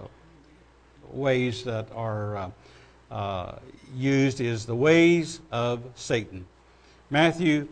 ways 1.10 1.64
that 1.64 1.88
are 1.94 2.36
uh, 2.36 2.50
uh, 3.10 3.58
used 3.96 4.40
is 4.40 4.66
the 4.66 4.76
ways 4.76 5.40
of 5.50 5.82
Satan. 5.94 6.44
Matthew 7.08 7.68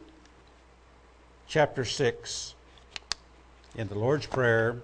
chapter 1.47 1.85
6, 1.85 2.55
in 3.77 3.89
the 3.89 3.95
Lord's 3.95 4.27
Prayer, 4.27 4.81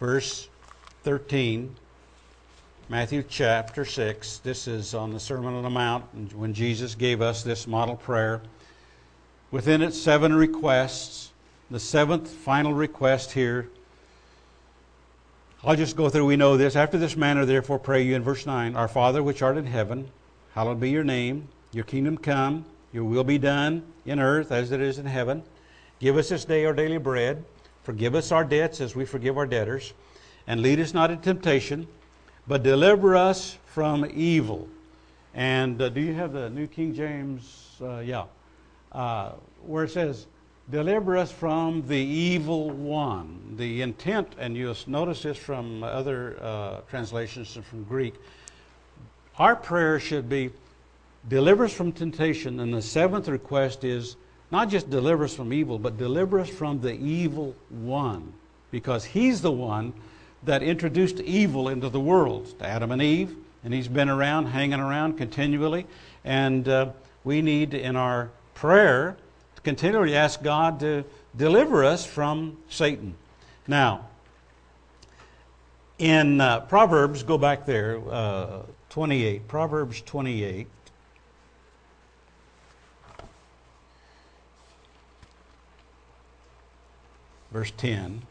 verse 0.00 0.48
13. 1.04 1.74
Matthew 2.90 3.22
chapter 3.28 3.84
6. 3.84 4.38
This 4.38 4.66
is 4.66 4.94
on 4.94 5.12
the 5.12 5.20
Sermon 5.20 5.52
on 5.52 5.62
the 5.62 5.68
Mount 5.68 6.34
when 6.34 6.54
Jesus 6.54 6.94
gave 6.94 7.20
us 7.20 7.42
this 7.42 7.66
model 7.66 7.96
prayer. 7.96 8.40
Within 9.50 9.82
it, 9.82 9.92
seven 9.92 10.34
requests. 10.34 11.32
The 11.70 11.78
seventh 11.78 12.30
final 12.30 12.72
request 12.72 13.32
here. 13.32 13.68
I'll 15.62 15.76
just 15.76 15.96
go 15.96 16.08
through. 16.08 16.24
We 16.24 16.36
know 16.36 16.56
this. 16.56 16.76
After 16.76 16.96
this 16.96 17.14
manner, 17.14 17.44
therefore, 17.44 17.78
pray 17.78 18.00
you 18.04 18.14
in 18.14 18.22
verse 18.22 18.46
9 18.46 18.74
Our 18.74 18.88
Father 18.88 19.22
which 19.22 19.42
art 19.42 19.58
in 19.58 19.66
heaven, 19.66 20.10
hallowed 20.54 20.80
be 20.80 20.88
your 20.88 21.04
name. 21.04 21.46
Your 21.72 21.84
kingdom 21.84 22.16
come. 22.16 22.64
Your 22.94 23.04
will 23.04 23.22
be 23.22 23.36
done 23.36 23.82
in 24.06 24.18
earth 24.18 24.50
as 24.50 24.72
it 24.72 24.80
is 24.80 24.98
in 24.98 25.04
heaven. 25.04 25.42
Give 25.98 26.16
us 26.16 26.30
this 26.30 26.46
day 26.46 26.64
our 26.64 26.72
daily 26.72 26.96
bread. 26.96 27.44
Forgive 27.82 28.14
us 28.14 28.32
our 28.32 28.44
debts 28.44 28.80
as 28.80 28.96
we 28.96 29.04
forgive 29.04 29.36
our 29.36 29.46
debtors. 29.46 29.92
And 30.46 30.62
lead 30.62 30.80
us 30.80 30.94
not 30.94 31.10
into 31.10 31.22
temptation 31.22 31.86
but 32.48 32.62
deliver 32.62 33.14
us 33.14 33.58
from 33.66 34.10
evil. 34.12 34.66
And 35.34 35.80
uh, 35.80 35.90
do 35.90 36.00
you 36.00 36.14
have 36.14 36.32
the 36.32 36.48
New 36.48 36.66
King 36.66 36.94
James? 36.94 37.76
Uh, 37.80 37.98
yeah. 37.98 38.24
Uh, 38.90 39.32
where 39.64 39.84
it 39.84 39.90
says, 39.90 40.26
deliver 40.70 41.18
us 41.18 41.30
from 41.30 41.86
the 41.86 41.98
evil 41.98 42.70
one. 42.70 43.54
The 43.58 43.82
intent, 43.82 44.34
and 44.38 44.56
you'll 44.56 44.76
notice 44.86 45.22
this 45.22 45.36
from 45.36 45.84
other 45.84 46.38
uh, 46.42 46.80
translations 46.88 47.54
and 47.56 47.64
from 47.64 47.84
Greek, 47.84 48.14
our 49.38 49.54
prayer 49.54 50.00
should 50.00 50.28
be 50.28 50.50
deliver 51.28 51.66
us 51.66 51.72
from 51.72 51.92
temptation. 51.92 52.60
And 52.60 52.72
the 52.72 52.82
seventh 52.82 53.28
request 53.28 53.84
is 53.84 54.16
not 54.50 54.70
just 54.70 54.88
deliver 54.88 55.24
us 55.24 55.34
from 55.34 55.52
evil, 55.52 55.78
but 55.78 55.98
deliver 55.98 56.40
us 56.40 56.48
from 56.48 56.80
the 56.80 56.94
evil 56.94 57.54
one. 57.68 58.32
Because 58.70 59.04
he's 59.04 59.42
the 59.42 59.52
one 59.52 59.92
that 60.44 60.62
introduced 60.62 61.20
evil 61.20 61.68
into 61.68 61.88
the 61.88 62.00
world, 62.00 62.58
to 62.58 62.66
Adam 62.66 62.90
and 62.90 63.02
Eve, 63.02 63.36
and 63.64 63.74
he's 63.74 63.88
been 63.88 64.08
around, 64.08 64.46
hanging 64.46 64.80
around 64.80 65.18
continually. 65.18 65.86
And 66.24 66.68
uh, 66.68 66.90
we 67.24 67.42
need 67.42 67.74
in 67.74 67.96
our 67.96 68.30
prayer 68.54 69.16
to 69.56 69.62
continually 69.62 70.14
ask 70.14 70.42
God 70.42 70.80
to 70.80 71.04
deliver 71.36 71.84
us 71.84 72.06
from 72.06 72.56
Satan. 72.68 73.14
Now, 73.66 74.06
in 75.98 76.40
uh, 76.40 76.60
Proverbs, 76.60 77.22
go 77.22 77.38
back 77.38 77.66
there, 77.66 78.00
uh, 78.10 78.62
28, 78.90 79.48
Proverbs 79.48 80.00
28. 80.02 80.66
Verse 87.50 87.72
10. 87.76 88.22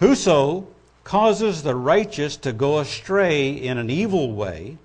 Whoso 0.00 0.66
causes 1.04 1.62
the 1.62 1.74
righteous 1.74 2.36
to 2.38 2.52
go 2.52 2.78
astray 2.78 3.50
in 3.50 3.78
an 3.78 3.90
evil 3.90 4.32
way, 4.32 4.78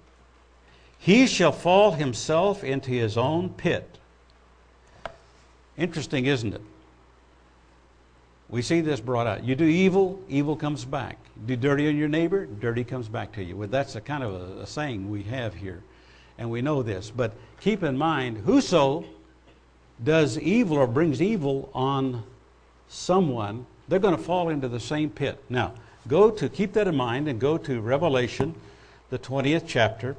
he 0.97 1.27
shall 1.27 1.51
fall 1.51 1.91
himself 1.91 2.63
into 2.63 2.91
his 2.91 3.17
own 3.17 3.49
pit. 3.49 3.97
Interesting, 5.77 6.25
isn't 6.25 6.53
it? 6.53 6.61
We 8.49 8.61
see 8.61 8.81
this 8.81 8.99
brought 8.99 9.27
out. 9.27 9.43
You 9.43 9.55
do 9.55 9.65
evil, 9.65 10.21
evil 10.29 10.55
comes 10.55 10.85
back. 10.85 11.17
You 11.35 11.55
do 11.55 11.67
dirty 11.67 11.87
on 11.89 11.97
your 11.97 12.07
neighbor, 12.07 12.45
dirty 12.45 12.83
comes 12.83 13.09
back 13.09 13.33
to 13.33 13.43
you. 13.43 13.57
Well, 13.57 13.67
that's 13.67 13.95
a 13.95 14.01
kind 14.01 14.23
of 14.23 14.33
a, 14.33 14.61
a 14.61 14.67
saying 14.67 15.09
we 15.09 15.23
have 15.23 15.53
here, 15.55 15.81
and 16.37 16.49
we 16.49 16.61
know 16.61 16.83
this. 16.83 17.11
But 17.11 17.33
keep 17.59 17.83
in 17.83 17.97
mind, 17.97 18.37
whoso 18.37 19.05
does 20.03 20.37
evil 20.39 20.77
or 20.77 20.87
brings 20.87 21.21
evil 21.21 21.69
on 21.73 22.23
someone, 22.87 23.65
they're 23.87 23.99
going 23.99 24.15
to 24.15 24.21
fall 24.21 24.49
into 24.49 24.67
the 24.67 24.79
same 24.79 25.09
pit. 25.09 25.43
Now, 25.49 25.73
go 26.07 26.31
to, 26.31 26.49
keep 26.49 26.73
that 26.73 26.87
in 26.87 26.95
mind, 26.95 27.27
and 27.27 27.39
go 27.39 27.57
to 27.57 27.81
Revelation, 27.81 28.55
the 29.09 29.19
20th 29.19 29.63
chapter, 29.67 30.15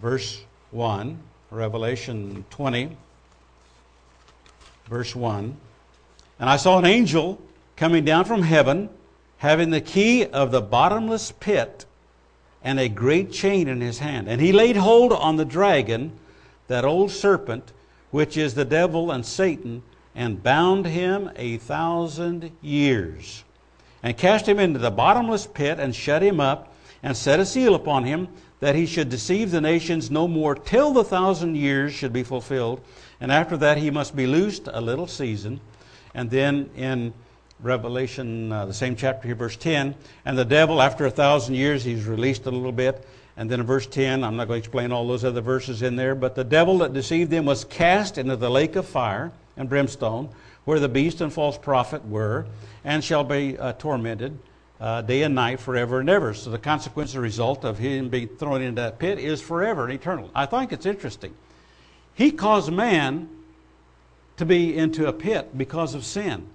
verse 0.00 0.42
1. 0.70 1.18
Revelation 1.54 2.44
20, 2.50 2.96
verse 4.86 5.14
1. 5.14 5.56
And 6.40 6.50
I 6.50 6.56
saw 6.56 6.78
an 6.78 6.84
angel 6.84 7.40
coming 7.76 8.04
down 8.04 8.24
from 8.24 8.42
heaven, 8.42 8.88
having 9.38 9.70
the 9.70 9.80
key 9.80 10.26
of 10.26 10.50
the 10.50 10.60
bottomless 10.60 11.32
pit 11.32 11.86
and 12.64 12.80
a 12.80 12.88
great 12.88 13.30
chain 13.30 13.68
in 13.68 13.80
his 13.80 14.00
hand. 14.00 14.28
And 14.28 14.40
he 14.40 14.52
laid 14.52 14.76
hold 14.76 15.12
on 15.12 15.36
the 15.36 15.44
dragon, 15.44 16.18
that 16.66 16.84
old 16.84 17.12
serpent, 17.12 17.72
which 18.10 18.36
is 18.36 18.54
the 18.54 18.64
devil 18.64 19.12
and 19.12 19.24
Satan 19.24 19.82
and 20.14 20.42
bound 20.42 20.86
him 20.86 21.30
a 21.36 21.56
thousand 21.58 22.50
years, 22.60 23.44
and 24.02 24.16
cast 24.16 24.48
him 24.48 24.58
into 24.58 24.78
the 24.78 24.90
bottomless 24.90 25.46
pit, 25.46 25.78
and 25.78 25.94
shut 25.94 26.22
him 26.22 26.40
up, 26.40 26.74
and 27.02 27.16
set 27.16 27.40
a 27.40 27.46
seal 27.46 27.74
upon 27.74 28.04
him, 28.04 28.28
that 28.60 28.74
he 28.74 28.86
should 28.86 29.10
deceive 29.10 29.50
the 29.50 29.60
nations 29.60 30.10
no 30.10 30.26
more 30.26 30.54
till 30.54 30.92
the 30.92 31.04
thousand 31.04 31.56
years 31.56 31.92
should 31.92 32.12
be 32.12 32.22
fulfilled. 32.22 32.80
And 33.20 33.30
after 33.30 33.56
that 33.58 33.76
he 33.76 33.90
must 33.90 34.16
be 34.16 34.26
loosed 34.26 34.68
a 34.72 34.80
little 34.80 35.06
season. 35.06 35.60
And 36.14 36.30
then 36.30 36.70
in 36.76 37.12
Revelation, 37.60 38.52
uh, 38.52 38.66
the 38.66 38.74
same 38.74 38.96
chapter 38.96 39.26
here, 39.26 39.34
verse 39.34 39.56
10, 39.56 39.94
and 40.24 40.38
the 40.38 40.44
devil, 40.44 40.80
after 40.80 41.06
a 41.06 41.10
thousand 41.10 41.54
years, 41.54 41.84
he's 41.84 42.04
released 42.06 42.46
a 42.46 42.50
little 42.50 42.72
bit. 42.72 43.06
And 43.36 43.50
then 43.50 43.60
in 43.60 43.66
verse 43.66 43.86
10, 43.86 44.22
I'm 44.22 44.36
not 44.36 44.48
going 44.48 44.62
to 44.62 44.66
explain 44.66 44.92
all 44.92 45.06
those 45.06 45.24
other 45.24 45.40
verses 45.40 45.82
in 45.82 45.96
there, 45.96 46.14
but 46.14 46.34
the 46.34 46.44
devil 46.44 46.78
that 46.78 46.92
deceived 46.92 47.30
them 47.30 47.44
was 47.44 47.64
cast 47.64 48.16
into 48.16 48.36
the 48.36 48.50
lake 48.50 48.76
of 48.76 48.86
fire 48.86 49.32
and 49.56 49.68
brimstone, 49.68 50.28
where 50.64 50.80
the 50.80 50.88
beast 50.88 51.20
and 51.20 51.32
false 51.32 51.58
prophet 51.58 52.06
were, 52.06 52.46
and 52.84 53.04
shall 53.04 53.24
be 53.24 53.56
uh, 53.58 53.72
tormented 53.74 54.38
uh, 54.80 55.02
day 55.02 55.22
and 55.22 55.34
night 55.34 55.60
forever 55.60 56.00
and 56.00 56.10
ever. 56.10 56.34
So 56.34 56.50
the 56.50 56.58
consequence, 56.58 57.12
the 57.12 57.20
result 57.20 57.64
of 57.64 57.78
him 57.78 58.08
being 58.08 58.28
thrown 58.28 58.62
into 58.62 58.80
that 58.82 58.98
pit 58.98 59.18
is 59.18 59.40
forever 59.40 59.84
and 59.84 59.92
eternal. 59.92 60.30
I 60.34 60.46
think 60.46 60.72
it's 60.72 60.86
interesting. 60.86 61.34
He 62.14 62.30
caused 62.30 62.72
man 62.72 63.28
to 64.36 64.44
be 64.44 64.76
into 64.76 65.06
a 65.06 65.12
pit 65.12 65.56
because 65.56 65.94
of 65.94 66.04
sin. 66.04 66.48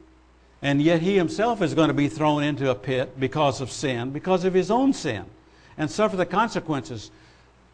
And 0.62 0.82
yet 0.82 1.02
he 1.02 1.16
himself 1.16 1.62
is 1.62 1.74
going 1.74 1.88
to 1.88 1.94
be 1.94 2.10
thrown 2.10 2.44
into 2.44 2.70
a 2.70 2.76
pit 2.76 3.20
because 3.20 3.62
of 3.62 3.72
sin, 3.72 4.12
because 4.12 4.44
of 4.44 4.54
his 4.54 4.70
own 4.70 4.92
sin, 4.92 5.26
and 5.78 5.90
suffer 5.90 6.18
the 6.18 6.26
consequences. 6.26 7.12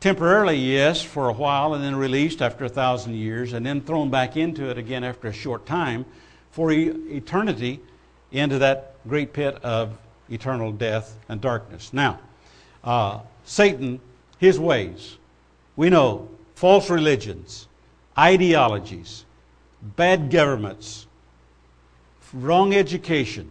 Temporarily, 0.05 0.57
yes, 0.57 1.01
for 1.01 1.29
a 1.29 1.33
while, 1.33 1.73
and 1.73 1.83
then 1.83 1.95
released 1.95 2.39
after 2.39 2.65
a 2.65 2.69
thousand 2.69 3.15
years, 3.15 3.53
and 3.53 3.65
then 3.65 3.81
thrown 3.81 4.11
back 4.11 4.37
into 4.37 4.69
it 4.69 4.77
again 4.77 5.03
after 5.03 5.29
a 5.29 5.33
short 5.33 5.65
time 5.65 6.05
for 6.51 6.71
eternity 6.71 7.79
into 8.31 8.59
that 8.59 8.93
great 9.07 9.33
pit 9.33 9.55
of 9.63 9.97
eternal 10.29 10.71
death 10.71 11.17
and 11.27 11.41
darkness. 11.41 11.91
Now, 11.91 12.19
uh, 12.83 13.21
Satan, 13.45 13.99
his 14.37 14.59
ways, 14.59 15.17
we 15.75 15.89
know 15.89 16.29
false 16.53 16.87
religions, 16.91 17.67
ideologies, 18.15 19.25
bad 19.81 20.29
governments, 20.29 21.07
wrong 22.31 22.75
education, 22.75 23.49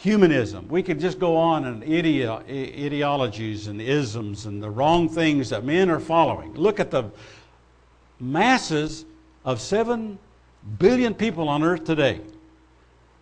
humanism. 0.00 0.66
We 0.68 0.82
could 0.82 0.98
just 0.98 1.18
go 1.18 1.36
on 1.36 1.66
and 1.66 1.82
ideo- 1.82 2.42
ideologies 2.48 3.66
and 3.66 3.82
isms 3.82 4.46
and 4.46 4.62
the 4.62 4.70
wrong 4.70 5.10
things 5.10 5.50
that 5.50 5.62
men 5.62 5.90
are 5.90 6.00
following. 6.00 6.54
Look 6.54 6.80
at 6.80 6.90
the 6.90 7.10
masses 8.18 9.04
of 9.44 9.60
7 9.60 10.18
billion 10.78 11.12
people 11.12 11.50
on 11.50 11.62
earth 11.62 11.84
today. 11.84 12.22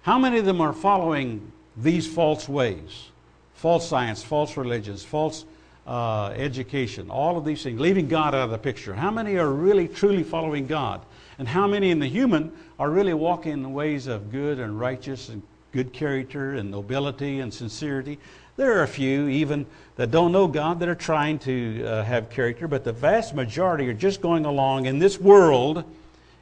How 0.02 0.20
many 0.20 0.38
of 0.38 0.44
them 0.44 0.60
are 0.60 0.72
following 0.72 1.50
these 1.76 2.06
false 2.06 2.48
ways? 2.48 3.08
False 3.54 3.88
science, 3.88 4.22
false 4.22 4.56
religions, 4.56 5.02
false 5.02 5.46
uh, 5.84 6.28
education, 6.36 7.10
all 7.10 7.36
of 7.36 7.44
these 7.44 7.60
things, 7.60 7.80
leaving 7.80 8.06
God 8.06 8.36
out 8.36 8.44
of 8.44 8.50
the 8.50 8.58
picture. 8.58 8.94
How 8.94 9.10
many 9.10 9.34
are 9.34 9.50
really 9.50 9.88
truly 9.88 10.22
following 10.22 10.68
God? 10.68 11.00
And 11.40 11.48
how 11.48 11.66
many 11.66 11.90
in 11.90 11.98
the 11.98 12.06
human 12.06 12.52
are 12.78 12.88
really 12.88 13.14
walking 13.14 13.52
in 13.52 13.62
the 13.64 13.68
ways 13.68 14.06
of 14.06 14.30
good 14.30 14.60
and 14.60 14.78
righteous 14.78 15.28
and 15.28 15.42
good 15.72 15.92
character 15.92 16.54
and 16.54 16.70
nobility 16.70 17.40
and 17.40 17.52
sincerity? 17.52 18.18
There 18.57 18.78
are 18.78 18.83
a 18.83 18.88
few, 18.88 19.28
even 19.28 19.66
that 19.96 20.11
don't 20.11 20.33
know 20.33 20.48
God, 20.48 20.81
that 20.81 20.88
are 20.88 20.94
trying 20.94 21.38
to 21.40 21.85
uh, 21.85 22.02
have 22.02 22.28
character, 22.28 22.66
but 22.66 22.85
the 22.85 22.92
vast 22.92 23.35
majority 23.35 23.88
are 23.88 23.94
just 23.94 24.20
going 24.20 24.44
along 24.44 24.87
in 24.87 24.98
this 24.98 25.20
world, 25.20 25.85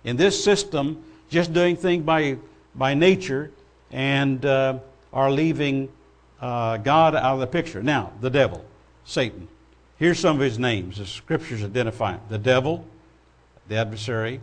in 0.05 0.17
this 0.17 0.43
system, 0.43 1.03
just 1.29 1.53
doing 1.53 1.77
things 1.77 2.05
by, 2.05 2.39
by 2.75 2.95
nature, 2.95 3.51
and 3.91 4.45
uh, 4.47 4.79
are 5.13 5.31
leaving 5.31 5.89
uh, 6.41 6.79
God 6.79 7.15
out 7.15 7.35
of 7.35 7.41
the 7.41 7.47
picture. 7.47 7.83
Now, 7.83 8.13
the 8.21 8.31
devil, 8.31 8.65
Satan. 9.05 9.49
Here's 9.99 10.19
some 10.19 10.37
of 10.37 10.43
his 10.43 10.59
names. 10.59 10.99
The 10.99 11.07
scriptures 11.07 11.65
identify 11.65 12.13
him 12.13 12.21
the 12.29 12.39
devil, 12.39 12.87
the 13.69 13.77
adversary, 13.77 14.41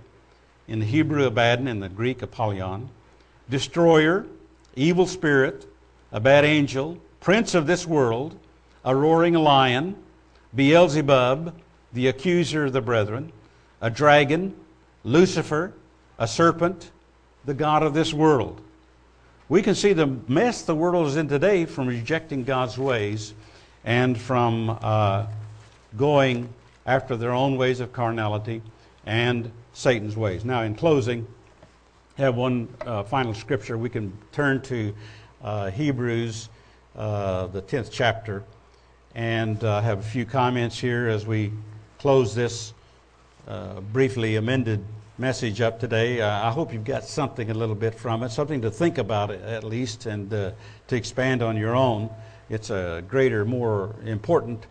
in 0.68 0.80
the 0.80 0.86
Hebrew 0.86 1.26
Abaddon, 1.26 1.68
in 1.68 1.80
the 1.80 1.90
Greek 1.90 2.22
Apollyon, 2.22 2.90
destroyer, 3.50 4.26
evil 4.76 5.06
spirit, 5.06 5.66
a 6.12 6.20
bad 6.20 6.46
angel, 6.46 6.98
prince 7.20 7.56
of 7.56 7.68
this 7.68 7.88
world, 7.88 8.38
a 8.86 8.96
roaring 8.96 9.34
lion, 9.34 9.96
Beelzebub, 10.56 11.54
the 11.94 12.08
accuser 12.08 12.66
of 12.66 12.74
the 12.74 12.82
brethren, 12.82 13.32
a 13.82 13.90
dragon, 13.90 14.56
Lucifer, 15.04 15.74
a 16.18 16.28
serpent, 16.28 16.92
the 17.46 17.54
God 17.54 17.84
of 17.84 17.94
this 17.94 18.14
world. 18.14 18.62
We 19.50 19.62
can 19.62 19.76
see 19.76 19.94
the 19.94 20.08
mess 20.28 20.64
the 20.64 20.76
world 20.76 21.08
is 21.08 21.18
in 21.18 21.28
today 21.28 21.66
from 21.66 21.88
rejecting 21.88 22.44
God's 22.44 22.78
ways 22.78 23.34
and 23.84 24.20
from 24.20 24.78
uh, 24.82 25.28
going 25.98 26.50
after 26.86 27.16
their 27.16 27.32
own 27.32 27.58
ways 27.58 27.80
of 27.80 27.94
carnality 27.94 28.62
and 29.06 29.52
Satan's 29.74 30.16
ways. 30.16 30.46
Now, 30.46 30.62
in 30.62 30.76
closing, 30.76 31.28
have 32.18 32.36
one 32.36 32.68
uh, 32.86 33.04
final 33.04 33.34
scripture. 33.34 33.78
We 33.78 33.90
can 33.90 34.16
turn 34.32 34.62
to 34.64 34.94
uh, 35.44 35.72
Hebrews, 35.72 36.50
uh, 36.96 37.48
the 37.48 37.62
10th 37.62 37.90
chapter, 37.92 38.44
and 39.16 39.64
uh, 39.64 39.82
have 39.82 40.00
a 40.00 40.04
few 40.04 40.26
comments 40.26 40.80
here 40.80 41.08
as 41.08 41.26
we 41.26 41.52
close 41.98 42.36
this 42.36 42.74
uh, 43.48 43.82
briefly 43.82 44.36
amended 44.36 44.84
message 45.18 45.60
up 45.60 45.80
today. 45.80 46.22
I 46.22 46.52
hope 46.52 46.72
you've 46.72 46.84
got 46.84 47.04
something 47.04 47.50
a 47.50 47.54
little 47.54 47.76
bit 47.76 47.96
from 47.96 48.22
it, 48.24 48.30
something 48.30 48.62
to 48.62 48.70
think 48.70 49.00
about 49.00 49.32
at 49.32 49.64
least, 49.64 50.06
and 50.06 50.32
uh, 50.34 50.52
to 50.88 50.96
expand 50.96 51.42
on 51.42 51.58
your 51.58 51.76
own. 51.76 52.10
It's 52.50 52.70
a 52.70 53.04
greater, 53.08 53.44
more 53.44 53.96
important 54.06 54.66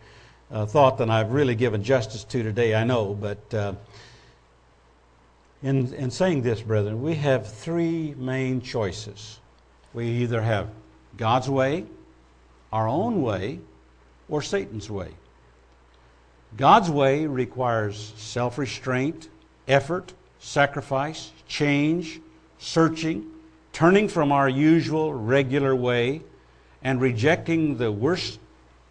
thought 0.69 0.99
than 0.99 1.11
I've 1.11 1.33
really 1.33 1.55
given 1.55 1.83
justice 1.83 2.25
to 2.25 2.43
today, 2.43 2.75
I 2.75 2.85
know. 2.85 3.15
But 3.15 3.77
in, 5.63 5.95
in 5.95 6.11
saying 6.11 6.43
this, 6.43 6.61
brethren, 6.61 7.03
we 7.03 7.15
have 7.15 7.51
three 7.51 8.15
main 8.17 8.61
choices. 8.61 9.39
We 9.95 10.07
either 10.07 10.43
have 10.43 10.69
God's 11.17 11.49
way, 11.49 11.85
our 12.73 12.89
own 12.89 13.23
way, 13.23 13.61
or 14.29 14.43
Satan's 14.43 14.91
way. 14.91 15.11
God's 16.57 16.91
way 16.91 17.27
requires 17.27 18.13
self 18.17 18.59
restraint, 18.59 19.29
effort, 19.69 20.13
sacrifice, 20.39 21.31
change, 21.47 22.21
searching, 22.59 23.31
turning 23.73 24.09
from 24.09 24.33
our 24.33 24.49
usual 24.49 25.15
regular 25.15 25.77
way, 25.77 26.23
and 26.83 27.01
rejecting 27.01 27.79
the 27.79 27.93
worst 27.93 28.41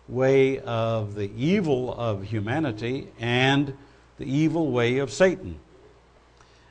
way 0.07 0.59
of 0.59 1.15
the 1.15 1.31
evil 1.35 1.93
of 1.93 2.23
humanity 2.23 3.07
and 3.19 3.75
the 4.17 4.25
evil 4.25 4.71
way 4.71 4.97
of 4.99 5.11
Satan. 5.11 5.59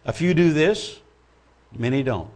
A 0.05 0.13
few 0.15 0.33
do 0.33 0.53
this, 0.53 0.99
many 1.77 2.03
don't. 2.03 2.31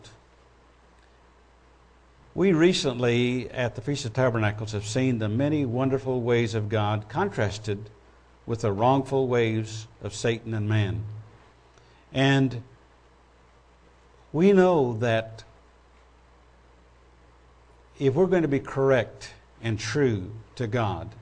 We 2.35 2.53
recently, 2.53 3.49
at 3.51 3.75
the 3.75 3.81
Feast 3.81 4.05
of 4.05 4.13
Tabernacles, 4.13 4.73
have 4.73 4.85
seen 4.85 5.19
the 5.19 5.31
many 5.31 5.65
wonderful 5.65 6.21
ways 6.21 6.55
of 6.55 6.69
God 6.69 7.09
contrasted 7.09 7.89
with 8.45 8.61
the 8.61 8.73
wrongful 8.73 9.29
ways 9.29 9.87
of 10.03 10.15
Satan 10.15 10.53
and 10.53 10.69
man. 10.69 11.05
And 12.13 12.63
we 14.33 14.53
know 14.53 14.95
that 14.95 15.45
if 17.99 18.15
we're 18.15 18.27
going 18.27 18.43
to 18.43 18.49
be 18.49 18.61
correct 18.61 19.33
and 19.63 19.79
true 19.79 20.33
to 20.57 20.67
God, 20.67 21.15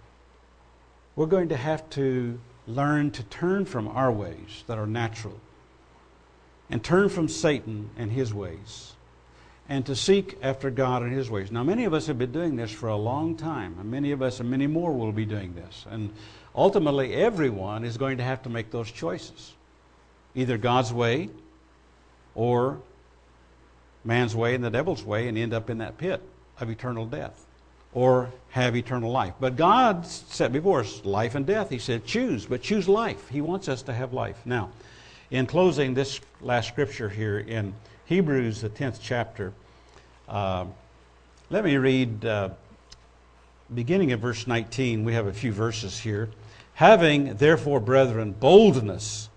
we're 1.15 1.27
going 1.27 1.51
to 1.51 1.57
have 1.57 1.89
to 1.91 2.41
learn 2.67 3.13
to 3.13 3.23
turn 3.25 3.65
from 3.65 3.87
our 3.87 4.11
ways 4.11 4.65
that 4.67 4.79
are 4.79 4.87
natural 4.87 5.39
and 6.73 6.83
turn 6.83 7.11
from 7.11 7.29
Satan 7.29 7.91
and 7.99 8.11
his 8.11 8.33
ways 8.33 8.95
and 9.69 9.85
to 9.87 9.95
seek 9.95 10.39
after 10.43 10.71
God 10.71 11.03
and 11.03 11.13
his 11.13 11.31
ways. 11.31 11.53
Now, 11.53 11.63
many 11.63 11.85
of 11.85 11.93
us 11.93 12.07
have 12.07 12.19
been 12.19 12.33
doing 12.33 12.57
this 12.57 12.71
for 12.71 12.89
a 12.89 12.97
long 12.97 13.37
time, 13.37 13.77
and 13.79 13.91
many 13.91 14.11
of 14.11 14.23
us 14.23 14.41
and 14.41 14.51
many 14.51 14.67
more 14.67 14.93
will 14.93 15.13
be 15.13 15.27
doing 15.27 15.55
this. 15.55 15.85
And 15.91 16.11
ultimately, 16.57 17.13
everyone 17.13 17.85
is 17.85 17.99
going 17.99 18.17
to 18.17 18.25
have 18.25 18.43
to 18.45 18.49
make 18.49 18.71
those 18.71 18.91
choices 18.91 19.53
either 20.35 20.57
God's 20.57 20.95
way 20.95 21.29
or 22.35 22.81
man's 24.03 24.35
way 24.35 24.55
and 24.55 24.65
the 24.65 24.71
devil's 24.71 25.05
way 25.05 25.29
and 25.29 25.37
end 25.37 25.53
up 25.53 25.69
in 25.69 25.79
that 25.79 25.99
pit 25.99 26.23
of 26.59 26.71
eternal 26.71 27.05
death 27.05 27.45
or 27.93 28.33
have 28.49 28.75
eternal 28.75 29.13
life. 29.13 29.35
But 29.39 29.57
God 29.57 30.07
set 30.07 30.53
before 30.53 30.81
us 30.81 31.05
life 31.05 31.35
and 31.35 31.45
death. 31.45 31.69
He 31.69 31.79
said, 31.79 32.07
choose, 32.07 32.47
but 32.47 32.63
choose 32.63 32.89
life. 32.89 33.29
He 33.29 33.43
wants 33.43 33.69
us 33.69 33.83
to 33.83 33.93
have 33.93 34.15
life. 34.15 34.41
Now, 34.47 34.71
in 35.33 35.47
closing 35.47 35.95
this 35.95 36.21
last 36.43 36.69
scripture 36.69 37.09
here 37.09 37.39
in 37.39 37.73
Hebrews, 38.05 38.61
the 38.61 38.69
10th 38.69 38.99
chapter, 39.01 39.55
uh, 40.29 40.67
let 41.49 41.65
me 41.65 41.79
read, 41.79 42.23
uh, 42.23 42.51
beginning 43.75 44.13
of 44.13 44.21
verse 44.21 44.47
19. 44.47 45.05
We 45.05 45.15
have 45.15 45.27
a 45.27 45.33
few 45.33 45.51
verses 45.51 45.99
here. 45.99 46.29
Having, 46.75 47.37
therefore, 47.37 47.81
brethren, 47.81 48.33
boldness 48.33 49.31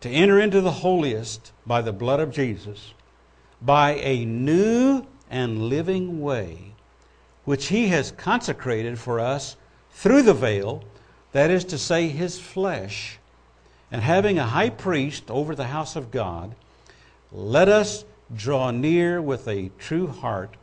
to 0.00 0.08
enter 0.08 0.40
into 0.40 0.62
the 0.62 0.70
holiest 0.70 1.52
by 1.66 1.82
the 1.82 1.92
blood 1.92 2.20
of 2.20 2.30
Jesus, 2.30 2.94
by 3.60 3.96
a 3.96 4.24
new 4.24 5.06
and 5.30 5.68
living 5.68 6.22
way 6.22 6.72
which 7.44 7.66
he 7.66 7.88
has 7.88 8.12
consecrated 8.12 8.98
for 8.98 9.20
us 9.20 9.56
through 9.90 10.22
the 10.22 10.32
veil, 10.32 10.82
that 11.32 11.50
is 11.50 11.66
to 11.66 11.76
say, 11.76 12.08
his 12.08 12.40
flesh, 12.40 13.18
and 13.90 14.02
having 14.02 14.38
a 14.38 14.46
high 14.46 14.70
priest 14.70 15.30
over 15.30 15.54
the 15.54 15.66
house 15.66 15.96
of 15.96 16.10
God, 16.10 16.54
let 17.32 17.68
us 17.68 18.04
draw 18.34 18.70
near 18.70 19.20
with 19.20 19.46
a 19.48 19.70
true 19.78 20.06
heart 20.06 20.56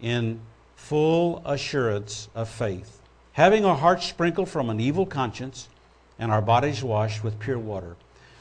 in 0.00 0.40
full 0.76 1.42
assurance 1.44 2.28
of 2.34 2.48
faith, 2.48 3.00
having 3.32 3.64
our 3.64 3.76
hearts 3.76 4.06
sprinkled 4.06 4.48
from 4.48 4.68
an 4.68 4.80
evil 4.80 5.06
conscience 5.06 5.68
and 6.18 6.30
our 6.30 6.42
bodies 6.42 6.82
washed 6.82 7.22
with 7.22 7.38
pure 7.38 7.58
water. 7.58 7.96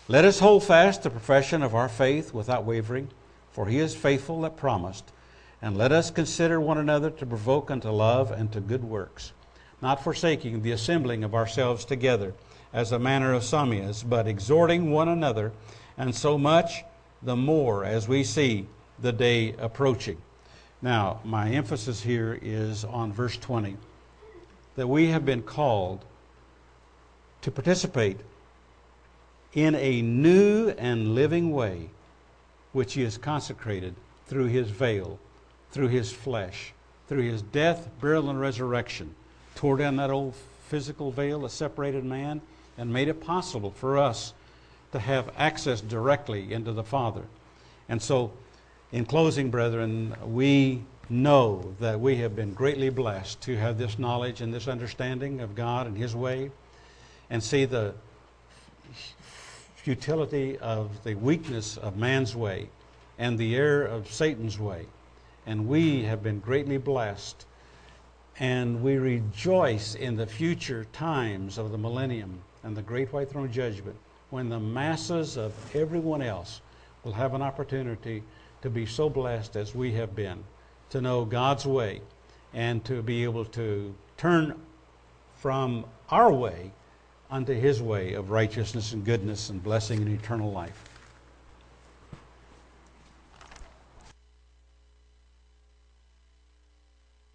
Let 0.07 0.25
us 0.25 0.39
hold 0.39 0.63
fast 0.63 1.03
the 1.03 1.09
profession 1.09 1.63
of 1.63 1.75
our 1.75 1.87
faith 1.87 2.33
without 2.33 2.65
wavering, 2.65 3.09
for 3.51 3.67
he 3.67 3.79
is 3.79 3.95
faithful 3.95 4.41
that 4.41 4.57
promised. 4.57 5.11
And 5.61 5.77
let 5.77 5.91
us 5.91 6.09
consider 6.09 6.59
one 6.59 6.77
another 6.77 7.11
to 7.11 7.25
provoke 7.25 7.69
unto 7.69 7.89
love 7.89 8.31
and 8.31 8.51
to 8.51 8.59
good 8.59 8.83
works, 8.83 9.31
not 9.81 10.03
forsaking 10.03 10.61
the 10.61 10.71
assembling 10.71 11.23
of 11.23 11.35
ourselves 11.35 11.85
together, 11.85 12.33
as 12.73 12.91
a 12.91 12.99
manner 12.99 13.33
of 13.33 13.43
some 13.43 13.73
is, 13.73 14.03
but 14.03 14.27
exhorting 14.27 14.91
one 14.91 15.09
another, 15.09 15.51
and 15.97 16.15
so 16.15 16.37
much 16.37 16.83
the 17.21 17.35
more 17.35 17.85
as 17.85 18.07
we 18.07 18.23
see 18.23 18.67
the 18.99 19.11
day 19.11 19.53
approaching. 19.57 20.17
Now, 20.81 21.19
my 21.23 21.49
emphasis 21.49 22.01
here 22.01 22.39
is 22.41 22.83
on 22.85 23.13
verse 23.13 23.37
20 23.37 23.77
that 24.75 24.87
we 24.87 25.07
have 25.07 25.25
been 25.25 25.43
called 25.43 26.03
to 27.41 27.51
participate 27.51 28.19
in 29.53 29.75
a 29.75 30.01
new 30.01 30.69
and 30.69 31.13
living 31.13 31.51
way, 31.51 31.89
which 32.71 32.93
He 32.93 33.03
has 33.03 33.17
consecrated 33.17 33.95
through 34.27 34.45
His 34.45 34.69
veil 34.69 35.19
through 35.71 35.87
his 35.87 36.11
flesh, 36.11 36.73
through 37.07 37.23
his 37.23 37.41
death, 37.41 37.89
burial, 37.99 38.29
and 38.29 38.39
resurrection, 38.39 39.15
tore 39.55 39.77
down 39.77 39.95
that 39.95 40.11
old 40.11 40.35
physical 40.67 41.11
veil 41.11 41.41
that 41.41 41.49
separated 41.49 42.03
man 42.03 42.41
and 42.77 42.91
made 42.91 43.07
it 43.07 43.21
possible 43.21 43.71
for 43.71 43.97
us 43.97 44.33
to 44.91 44.99
have 44.99 45.31
access 45.37 45.81
directly 45.81 46.53
into 46.53 46.71
the 46.71 46.83
Father. 46.83 47.23
And 47.87 48.01
so, 48.01 48.31
in 48.91 49.05
closing, 49.05 49.49
brethren, 49.49 50.15
we 50.25 50.83
know 51.09 51.75
that 51.79 51.99
we 51.99 52.17
have 52.17 52.35
been 52.35 52.53
greatly 52.53 52.89
blessed 52.89 53.41
to 53.41 53.57
have 53.57 53.77
this 53.77 53.99
knowledge 53.99 54.41
and 54.41 54.53
this 54.53 54.67
understanding 54.67 55.41
of 55.41 55.55
God 55.55 55.87
and 55.87 55.97
His 55.97 56.15
way 56.15 56.51
and 57.29 57.41
see 57.41 57.65
the 57.65 57.93
futility 59.75 60.57
of 60.57 61.03
the 61.03 61.15
weakness 61.15 61.77
of 61.77 61.97
man's 61.97 62.35
way 62.35 62.69
and 63.17 63.37
the 63.37 63.55
error 63.55 63.85
of 63.85 64.11
Satan's 64.11 64.59
way 64.59 64.85
and 65.45 65.67
we 65.67 66.03
have 66.03 66.21
been 66.21 66.39
greatly 66.39 66.77
blessed. 66.77 67.45
And 68.39 68.81
we 68.83 68.97
rejoice 68.97 69.95
in 69.95 70.15
the 70.15 70.25
future 70.25 70.85
times 70.93 71.57
of 71.57 71.71
the 71.71 71.77
millennium 71.77 72.41
and 72.63 72.75
the 72.75 72.81
great 72.81 73.11
white 73.11 73.29
throne 73.29 73.51
judgment 73.51 73.95
when 74.29 74.49
the 74.49 74.59
masses 74.59 75.37
of 75.37 75.53
everyone 75.75 76.21
else 76.21 76.61
will 77.03 77.11
have 77.11 77.33
an 77.33 77.41
opportunity 77.41 78.23
to 78.61 78.69
be 78.69 78.85
so 78.85 79.09
blessed 79.09 79.55
as 79.55 79.75
we 79.75 79.91
have 79.91 80.15
been, 80.15 80.43
to 80.89 81.01
know 81.01 81.25
God's 81.25 81.65
way, 81.65 82.01
and 82.53 82.83
to 82.85 83.01
be 83.01 83.23
able 83.23 83.45
to 83.45 83.93
turn 84.17 84.59
from 85.37 85.85
our 86.09 86.31
way 86.31 86.71
unto 87.29 87.53
His 87.53 87.81
way 87.81 88.13
of 88.13 88.29
righteousness 88.29 88.93
and 88.93 89.03
goodness 89.03 89.49
and 89.49 89.63
blessing 89.63 89.99
and 89.99 90.09
eternal 90.09 90.51
life. 90.51 90.90